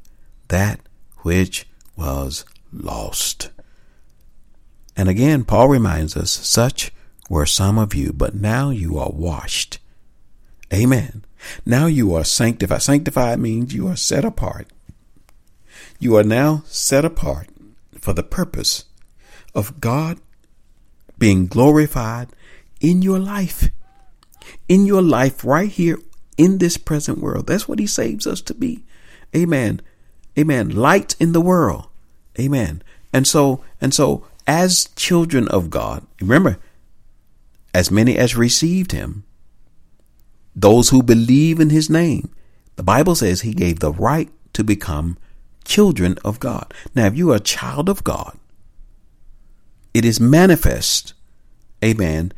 [0.49, 0.81] that
[1.19, 1.65] which
[1.95, 3.49] was lost.
[4.97, 6.91] And again, Paul reminds us, such
[7.29, 9.79] were some of you, but now you are washed.
[10.73, 11.23] Amen.
[11.65, 12.81] Now you are sanctified.
[12.81, 14.67] Sanctified means you are set apart.
[15.99, 17.49] You are now set apart
[17.99, 18.85] for the purpose
[19.53, 20.19] of God
[21.17, 22.29] being glorified
[22.79, 23.69] in your life.
[24.67, 25.99] in your life right here
[26.37, 27.47] in this present world.
[27.47, 28.83] That's what he saves us to be.
[29.35, 29.81] Amen.
[30.37, 30.69] Amen.
[30.69, 31.87] Light in the world.
[32.39, 32.81] Amen.
[33.11, 36.57] And so, and so as children of God, remember,
[37.73, 39.23] as many as received him,
[40.55, 42.33] those who believe in his name,
[42.75, 45.17] the Bible says he gave the right to become
[45.65, 46.73] children of God.
[46.95, 48.37] Now, if you are a child of God,
[49.93, 51.13] it is manifest.
[51.83, 52.31] Amen.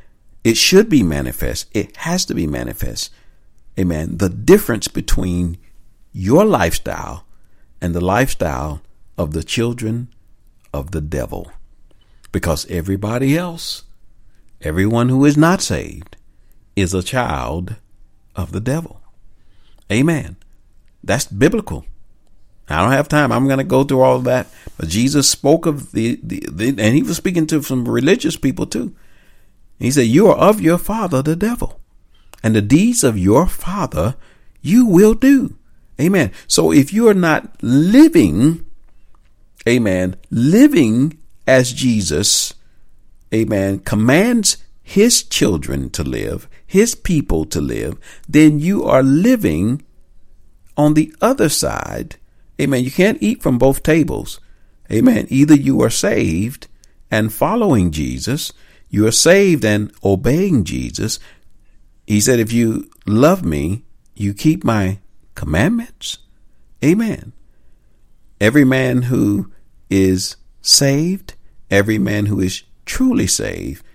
[0.44, 1.68] It should be manifest.
[1.74, 3.12] It has to be manifest.
[3.80, 4.18] Amen.
[4.18, 5.58] The difference between
[6.12, 7.26] your lifestyle
[7.82, 8.82] and the lifestyle
[9.18, 10.10] of the children
[10.74, 11.52] of the devil.
[12.32, 13.84] Because everybody else,
[14.62, 16.18] everyone who is not saved,
[16.76, 17.76] is a child
[18.36, 19.02] of the devil.
[19.92, 20.38] Amen.
[21.04, 21.86] That's biblical.
[22.70, 23.32] I don't have time.
[23.32, 24.48] I'm going to go through all of that.
[24.78, 28.66] But Jesus spoke of the, the, the, and he was speaking to some religious people
[28.66, 28.96] too.
[29.80, 31.80] He said, You are of your father, the devil,
[32.44, 34.16] and the deeds of your father
[34.62, 35.56] you will do.
[36.00, 36.32] Amen.
[36.48, 38.66] So if you are not living,
[39.68, 42.54] amen, living as Jesus,
[43.34, 49.84] amen, commands his children to live, his people to live, then you are living
[50.78, 52.16] on the other side.
[52.60, 52.84] Amen.
[52.84, 54.40] You can't eat from both tables.
[54.92, 55.28] Amen.
[55.30, 56.68] Either you are saved
[57.10, 58.52] and following Jesus,
[58.90, 61.20] you are saved and obeying Jesus.
[62.06, 63.84] He said, if you love me,
[64.16, 65.00] you keep my
[65.36, 66.18] commandments.
[66.84, 67.34] Amen.
[68.40, 69.52] Every man who
[69.90, 71.36] is saved,
[71.70, 73.86] every man who is truly saved,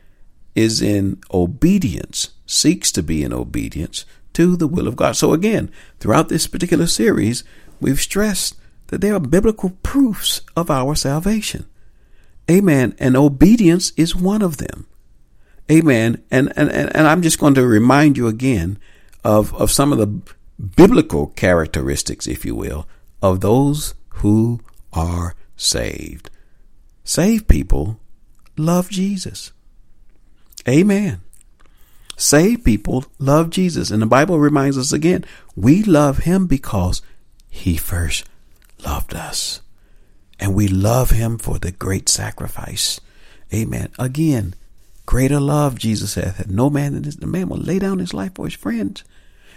[0.57, 5.15] is in obedience, seeks to be in obedience to the will of God.
[5.15, 7.45] So again, throughout this particular series,
[7.81, 8.57] we've stressed
[8.89, 11.67] that there are biblical proofs of our salvation.
[12.51, 12.95] Amen.
[12.99, 14.87] And obedience is one of them.
[15.71, 16.23] Amen.
[16.31, 18.79] And, and, and I'm just going to remind you again
[19.25, 20.35] of, of some of the
[20.77, 22.87] biblical characteristics, if you will,
[23.21, 24.61] of those who
[24.93, 26.31] are saved.
[27.05, 28.01] Saved people
[28.57, 29.53] love Jesus.
[30.69, 31.21] Amen.
[32.17, 33.91] Saved people love Jesus.
[33.91, 37.03] And the Bible reminds us again, we love him because
[37.49, 38.25] he first
[38.85, 39.61] loved us.
[40.41, 43.01] And we love him for the great sacrifice.
[43.53, 43.91] Amen.
[43.99, 44.55] Again,
[45.07, 47.17] greater love, Jesus said, had no man than this.
[47.17, 49.05] The man will lay down his life for his friends.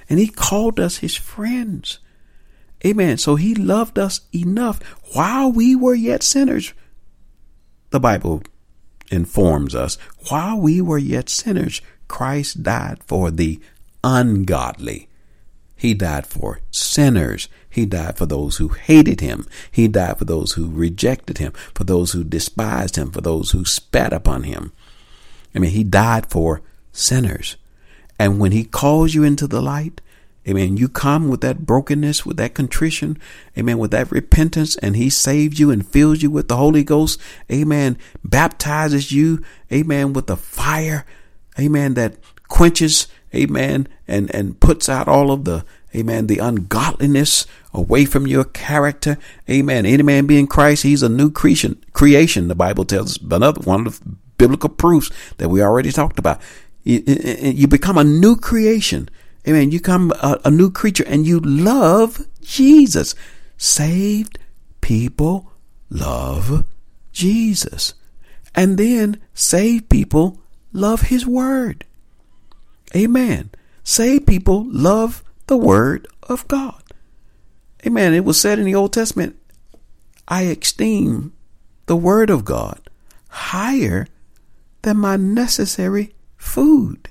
[0.10, 2.00] And he called us his friends.
[2.86, 3.18] Amen.
[3.18, 4.82] So he loved us enough
[5.14, 6.74] while we were yet sinners.
[7.90, 8.44] The Bible
[9.10, 9.98] informs us
[10.30, 13.60] while we were yet sinners, Christ died for the
[14.04, 15.08] ungodly.
[15.76, 17.48] He died for sinners.
[17.70, 19.48] He died for those who hated him.
[19.72, 23.64] He died for those who rejected him, for those who despised him, for those who
[23.64, 24.74] spat upon him.
[25.56, 27.56] I mean, he died for sinners.
[28.18, 30.02] And when he calls you into the light,
[30.50, 30.78] Amen.
[30.78, 33.20] You come with that brokenness, with that contrition,
[33.56, 37.22] amen, with that repentance, and He saves you and fills you with the Holy Ghost,
[37.52, 38.00] amen.
[38.24, 41.06] Baptizes you, amen, with the fire,
[41.60, 42.16] amen, that
[42.48, 45.64] quenches, amen, and, and puts out all of the,
[45.96, 49.86] amen, the ungodliness away from your character, amen.
[49.86, 53.86] Any man being Christ, he's a new creation, creation, the Bible tells us, another one
[53.86, 56.42] of the biblical proofs that we already talked about.
[56.84, 59.10] You, you become a new creation.
[59.50, 59.72] Amen.
[59.72, 63.16] You come a, a new creature and you love Jesus.
[63.58, 64.38] Saved
[64.80, 65.52] people
[65.90, 66.66] love
[67.12, 67.96] Jesus.
[68.54, 70.40] And then saved people
[70.72, 71.84] love his word.
[72.96, 73.50] Amen.
[73.84, 76.84] Saved people love the word of God.
[77.88, 78.14] Amen.
[78.14, 79.36] It was said in the Old Testament,
[80.28, 81.34] I esteem
[81.88, 82.88] the word of God
[83.30, 84.06] higher
[84.84, 87.10] than my necessary food.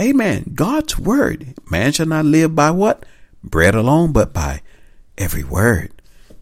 [0.00, 0.52] Amen.
[0.54, 1.54] God's word.
[1.70, 3.04] Man shall not live by what?
[3.42, 4.62] Bread alone, but by
[5.16, 5.90] every word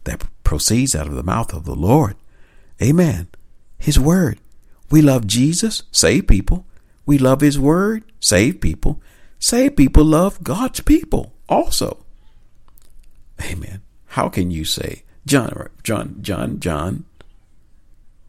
[0.05, 2.17] that proceeds out of the mouth of the Lord.
[2.83, 3.29] Amen.
[3.79, 4.39] His word.
[4.91, 6.67] We love Jesus, save people.
[7.07, 9.01] We love his word, save people.
[9.39, 12.05] Save people love God's people also.
[13.43, 13.83] Amen.
[14.09, 17.05] How can you say, John, John, John, John,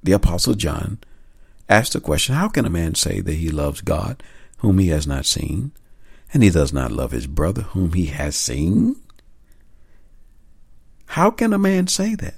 [0.03, 0.99] the apostle John
[1.69, 4.21] asked the question, how can a man say that he loves God
[4.57, 5.71] whom he has not seen,
[6.33, 8.95] and he does not love his brother whom he has seen?
[11.07, 12.35] How can a man say that?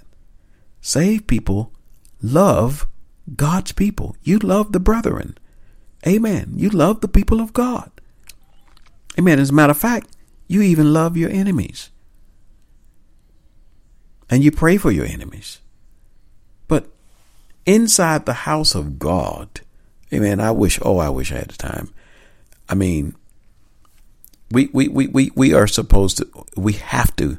[0.82, 1.74] Save people
[2.22, 2.88] love
[3.36, 4.16] God's people.
[4.24, 5.38] You love the brethren.
[6.08, 6.54] Amen.
[6.56, 7.92] You love the people of God.
[9.18, 9.40] Amen.
[9.40, 10.10] As a matter of fact,
[10.48, 11.90] you even love your enemies.
[14.30, 15.60] And you pray for your enemies.
[16.68, 16.88] But
[17.66, 19.62] inside the house of God,
[20.14, 21.94] amen, I wish, oh, I wish I had the time.
[22.70, 23.16] I mean,
[24.52, 27.38] We, we, we, we, we are supposed to, we have to,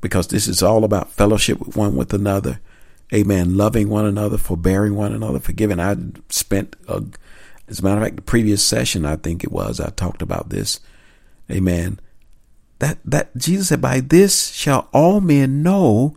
[0.00, 2.60] because this is all about fellowship with one with another.
[3.12, 3.56] Amen.
[3.56, 5.78] Loving one another, forbearing one another, forgiving.
[5.80, 5.96] I
[6.30, 7.04] spent, a,
[7.68, 10.48] as a matter of fact, the previous session, I think it was, I talked about
[10.48, 10.80] this.
[11.50, 12.00] Amen.
[12.78, 16.14] That, that Jesus said, by this shall all men know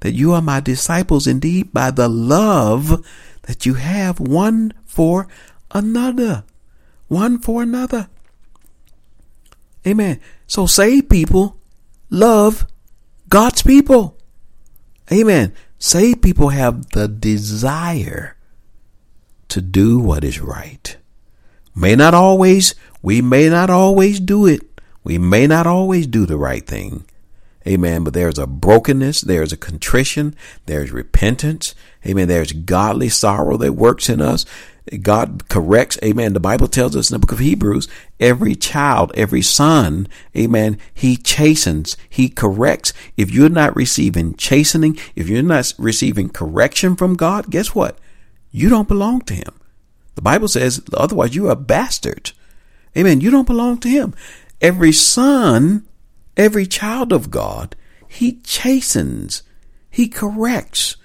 [0.00, 3.04] that you are my disciples indeed by the love
[3.42, 5.26] that you have one for
[5.72, 6.44] another.
[7.08, 8.08] One for another.
[9.86, 10.20] Amen.
[10.46, 11.58] So saved people
[12.10, 12.66] love
[13.28, 14.18] God's people.
[15.12, 15.54] Amen.
[15.78, 18.36] Saved people have the desire
[19.48, 20.96] to do what is right.
[21.74, 24.62] May not always, we may not always do it.
[25.04, 27.04] We may not always do the right thing.
[27.66, 28.04] Amen.
[28.04, 30.34] But there's a brokenness, there's a contrition,
[30.66, 31.74] there's repentance.
[32.04, 32.28] Amen.
[32.28, 34.46] There's godly sorrow that works in us.
[35.02, 35.98] God corrects.
[36.04, 36.32] Amen.
[36.32, 37.88] The Bible tells us in the book of Hebrews,
[38.20, 40.06] every child, every son,
[40.36, 42.92] amen, he chastens, he corrects.
[43.16, 47.98] If you're not receiving chastening, if you're not receiving correction from God, guess what?
[48.52, 49.60] You don't belong to him.
[50.14, 52.32] The Bible says, otherwise you are a bastard.
[52.96, 53.20] Amen.
[53.20, 54.14] You don't belong to him.
[54.60, 55.86] Every son,
[56.36, 57.76] every child of God,
[58.08, 59.42] he chastens,
[59.90, 60.96] he corrects.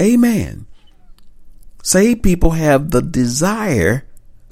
[0.00, 0.66] Amen.
[1.82, 4.04] Saved people have the desire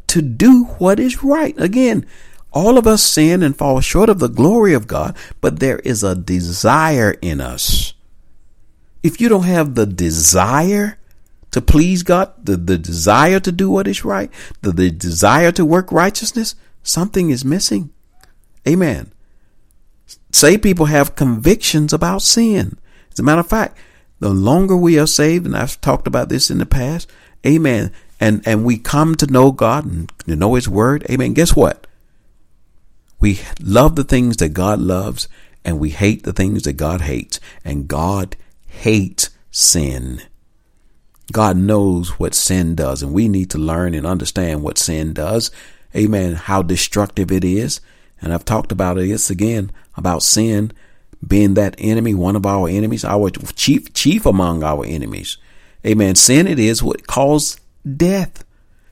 [0.08, 1.58] to do what is right.
[1.60, 2.04] Again,
[2.52, 6.02] all of us sin and fall short of the glory of God, but there is
[6.02, 7.94] a desire in us.
[9.02, 10.98] If you don't have the desire
[11.52, 14.30] to please God, the, the desire to do what is right,
[14.62, 17.90] the, the desire to work righteousness, something is missing.
[18.68, 19.12] Amen.
[20.32, 22.78] Saved people have convictions about sin.
[23.12, 23.78] As a matter of fact,
[24.18, 27.10] the longer we are saved, and I've talked about this in the past,
[27.46, 31.56] amen, and, and we come to know God and to know His Word, amen, guess
[31.56, 31.86] what?
[33.18, 35.28] We love the things that God loves
[35.64, 37.40] and we hate the things that God hates.
[37.64, 38.36] And God
[38.66, 40.22] hates sin.
[41.32, 45.50] God knows what sin does, and we need to learn and understand what sin does.
[45.94, 46.34] Amen.
[46.34, 47.80] How destructive it is.
[48.20, 50.72] And I've talked about it this again about sin
[51.26, 55.36] being that enemy, one of our enemies, our chief, chief among our enemies.
[55.86, 56.14] Amen.
[56.14, 57.60] Sin it is what caused
[57.96, 58.44] death.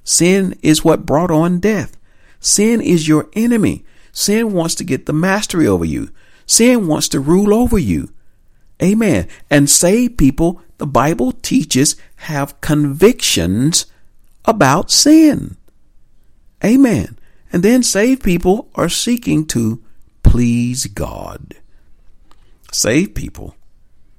[0.04, 1.96] Sin is what brought on death.
[2.40, 3.84] Sin is your enemy.
[4.12, 6.10] Sin wants to get the mastery over you.
[6.46, 8.12] Sin wants to rule over you.
[8.82, 9.28] Amen.
[9.50, 13.86] And saved people, the Bible teaches, have convictions
[14.44, 15.56] about sin.
[16.64, 17.18] Amen.
[17.52, 19.82] And then saved people are seeking to
[20.22, 21.54] please God.
[22.72, 23.56] Saved people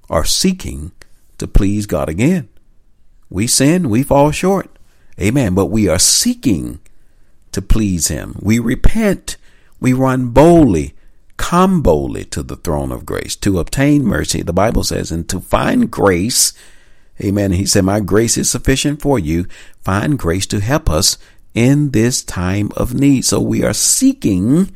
[0.10, 0.92] are seeking
[1.38, 2.50] to please God again.
[3.30, 4.70] We sin, we fall short.
[5.20, 5.54] Amen.
[5.54, 6.80] But we are seeking
[7.52, 8.36] to please Him.
[8.42, 9.38] We repent.
[9.80, 10.94] We run boldly,
[11.38, 14.42] come boldly to the throne of grace to obtain mercy.
[14.42, 16.54] The Bible says, and to find grace.
[17.22, 17.52] Amen.
[17.52, 19.46] He said, My grace is sufficient for you.
[19.82, 21.18] Find grace to help us
[21.54, 23.26] in this time of need.
[23.26, 24.76] So we are seeking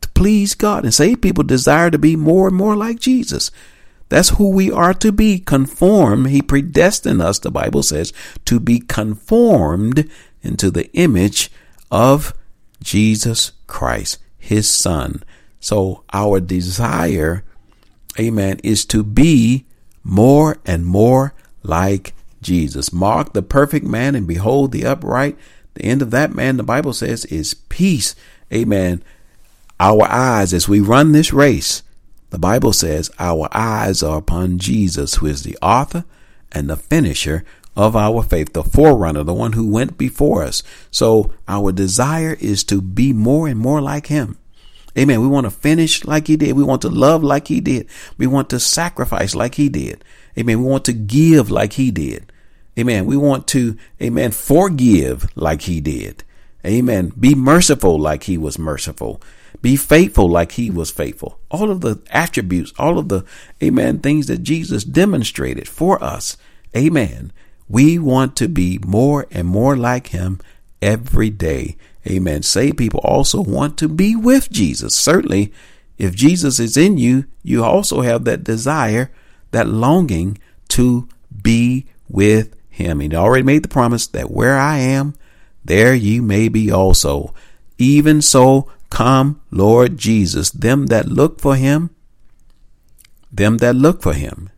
[0.00, 0.84] to please God.
[0.84, 3.50] And saved people desire to be more and more like Jesus.
[4.08, 6.28] That's who we are to be conformed.
[6.28, 8.12] He predestined us, the Bible says,
[8.46, 10.08] to be conformed
[10.42, 11.50] into the image
[11.90, 12.32] of
[12.82, 15.22] Jesus Christ, his son.
[15.60, 17.44] So our desire,
[18.18, 19.66] amen, is to be
[20.02, 22.92] more and more like Jesus.
[22.92, 25.36] Mark the perfect man and behold the upright.
[25.74, 28.14] The end of that man, the Bible says, is peace.
[28.52, 29.02] Amen.
[29.78, 31.82] Our eyes, as we run this race,
[32.30, 36.04] the Bible says our eyes are upon Jesus, who is the author
[36.52, 37.44] and the finisher
[37.76, 40.62] of our faith, the forerunner, the one who went before us.
[40.90, 44.36] So our desire is to be more and more like him.
[44.98, 45.20] Amen.
[45.20, 46.56] We want to finish like he did.
[46.56, 47.88] We want to love like he did.
[48.16, 50.04] We want to sacrifice like he did.
[50.36, 50.62] Amen.
[50.62, 52.32] We want to give like he did.
[52.78, 53.06] Amen.
[53.06, 56.22] We want to, amen, forgive like he did.
[56.64, 57.12] Amen.
[57.18, 59.20] Be merciful like he was merciful.
[59.60, 61.40] Be faithful like he was faithful.
[61.50, 63.24] All of the attributes, all of the,
[63.62, 66.36] amen, things that Jesus demonstrated for us.
[66.76, 67.32] Amen.
[67.68, 70.40] We want to be more and more like him
[70.80, 71.76] every day.
[72.06, 72.42] Amen.
[72.42, 74.94] Say people also want to be with Jesus.
[74.94, 75.52] Certainly,
[75.98, 79.10] if Jesus is in you, you also have that desire,
[79.50, 80.38] that longing
[80.68, 81.08] to
[81.42, 83.00] be with him.
[83.00, 85.14] He already made the promise that where I am,
[85.64, 87.34] there you may be also.
[87.76, 91.90] Even so, Come, Lord Jesus, them that look for him,
[93.30, 94.50] them that look for him.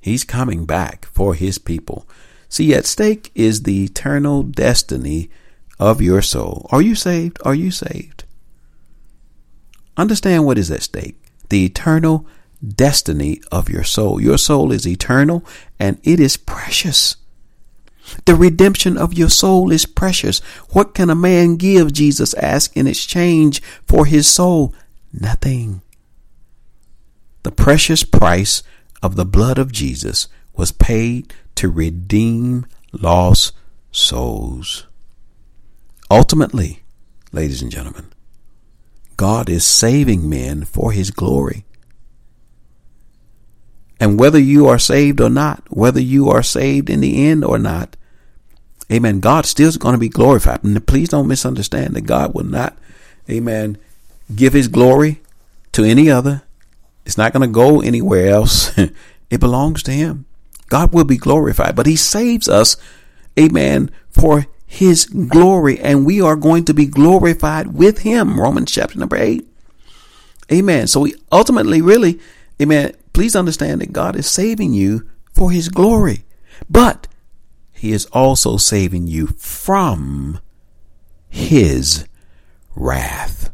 [0.00, 2.06] He's coming back for his people.
[2.48, 5.30] See, at stake is the eternal destiny
[5.78, 6.68] of your soul.
[6.70, 7.38] Are you saved?
[7.44, 8.24] Are you saved?
[9.96, 11.16] understand what is at stake
[11.50, 12.26] the eternal
[12.66, 14.20] destiny of your soul.
[14.20, 15.44] Your soul is eternal
[15.78, 17.16] and it is precious.
[18.24, 20.40] The redemption of your soul is precious.
[20.70, 24.74] What can a man give, Jesus asked, in exchange for his soul?
[25.12, 25.82] Nothing.
[27.42, 28.62] The precious price
[29.02, 33.52] of the blood of Jesus was paid to redeem lost
[33.90, 34.86] souls.
[36.10, 36.82] Ultimately,
[37.32, 38.06] ladies and gentlemen,
[39.16, 41.64] God is saving men for his glory.
[44.00, 47.58] And whether you are saved or not, whether you are saved in the end or
[47.58, 47.96] not,
[48.92, 50.64] amen, God still is going to be glorified.
[50.64, 52.76] And please don't misunderstand that God will not,
[53.30, 53.78] amen,
[54.34, 55.20] give his glory
[55.72, 56.42] to any other.
[57.06, 58.76] It's not going to go anywhere else.
[59.30, 60.26] it belongs to him.
[60.68, 62.76] God will be glorified, but he saves us,
[63.38, 68.40] amen, for his glory, and we are going to be glorified with him.
[68.40, 69.46] Romans chapter number eight.
[70.50, 70.86] Amen.
[70.86, 72.18] So we ultimately really,
[72.60, 76.26] amen, please understand that God is saving you for his glory,
[76.68, 77.08] but
[77.72, 80.40] he is also saving you from
[81.28, 82.06] his
[82.76, 83.50] wrath.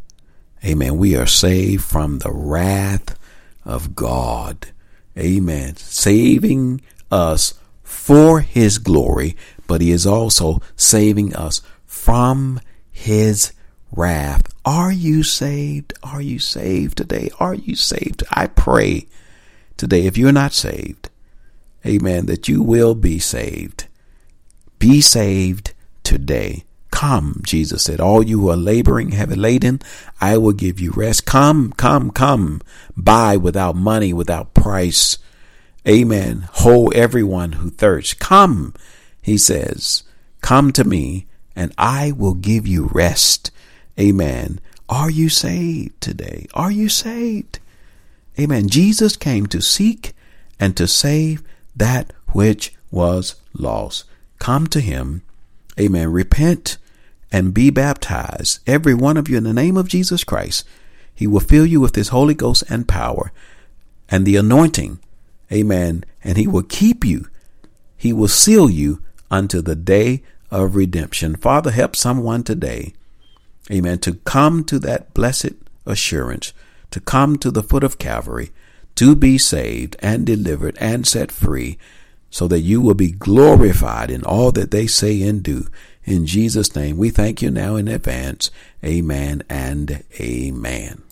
[0.64, 0.98] Amen.
[0.98, 3.18] We are saved from the wrath
[3.64, 4.68] of God.
[5.16, 5.76] Amen.
[5.76, 6.80] Saving
[7.10, 9.36] us for his glory,
[9.66, 13.52] but he is also saving us from his
[13.92, 14.42] wrath.
[14.64, 15.94] Are you saved?
[16.02, 17.30] Are you saved today?
[17.38, 18.22] Are you saved?
[18.30, 19.06] I pray
[19.80, 21.08] today, if you're not saved,
[21.86, 23.86] amen, that you will be saved.
[24.78, 25.72] Be saved
[26.04, 26.64] today.
[26.90, 29.80] Come, Jesus said, all you who are laboring, heavy laden,
[30.20, 31.24] I will give you rest.
[31.24, 32.60] Come, come, come.
[32.94, 35.16] Buy without money, without price.
[35.88, 36.46] Amen.
[36.52, 38.12] Ho, everyone who thirsts.
[38.12, 38.74] Come,
[39.22, 40.02] he says,
[40.42, 41.26] come to me
[41.56, 43.50] and I will give you rest.
[43.98, 44.60] Amen.
[44.90, 46.48] Are you saved today?
[46.52, 47.60] Are you saved?
[48.38, 48.68] Amen.
[48.68, 50.12] Jesus came to seek
[50.58, 51.42] and to save
[51.74, 54.04] that which was lost.
[54.38, 55.22] Come to him.
[55.78, 56.12] Amen.
[56.12, 56.78] Repent
[57.32, 60.64] and be baptized, every one of you, in the name of Jesus Christ.
[61.14, 63.32] He will fill you with his Holy Ghost and power
[64.08, 64.98] and the anointing.
[65.52, 66.04] Amen.
[66.24, 67.28] And he will keep you.
[67.96, 71.36] He will seal you unto the day of redemption.
[71.36, 72.94] Father, help someone today.
[73.70, 73.98] Amen.
[74.00, 75.52] To come to that blessed
[75.86, 76.52] assurance,
[76.90, 78.50] to come to the foot of Calvary,
[78.96, 81.78] to be saved and delivered and set free,
[82.30, 85.66] so that you will be glorified in all that they say and do.
[86.04, 88.50] In Jesus' name, we thank you now in advance.
[88.84, 91.02] Amen and amen.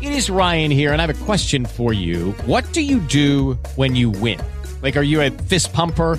[0.00, 2.32] It is Ryan here, and I have a question for you.
[2.46, 4.40] What do you do when you win?
[4.82, 6.18] Like, are you a fist pumper?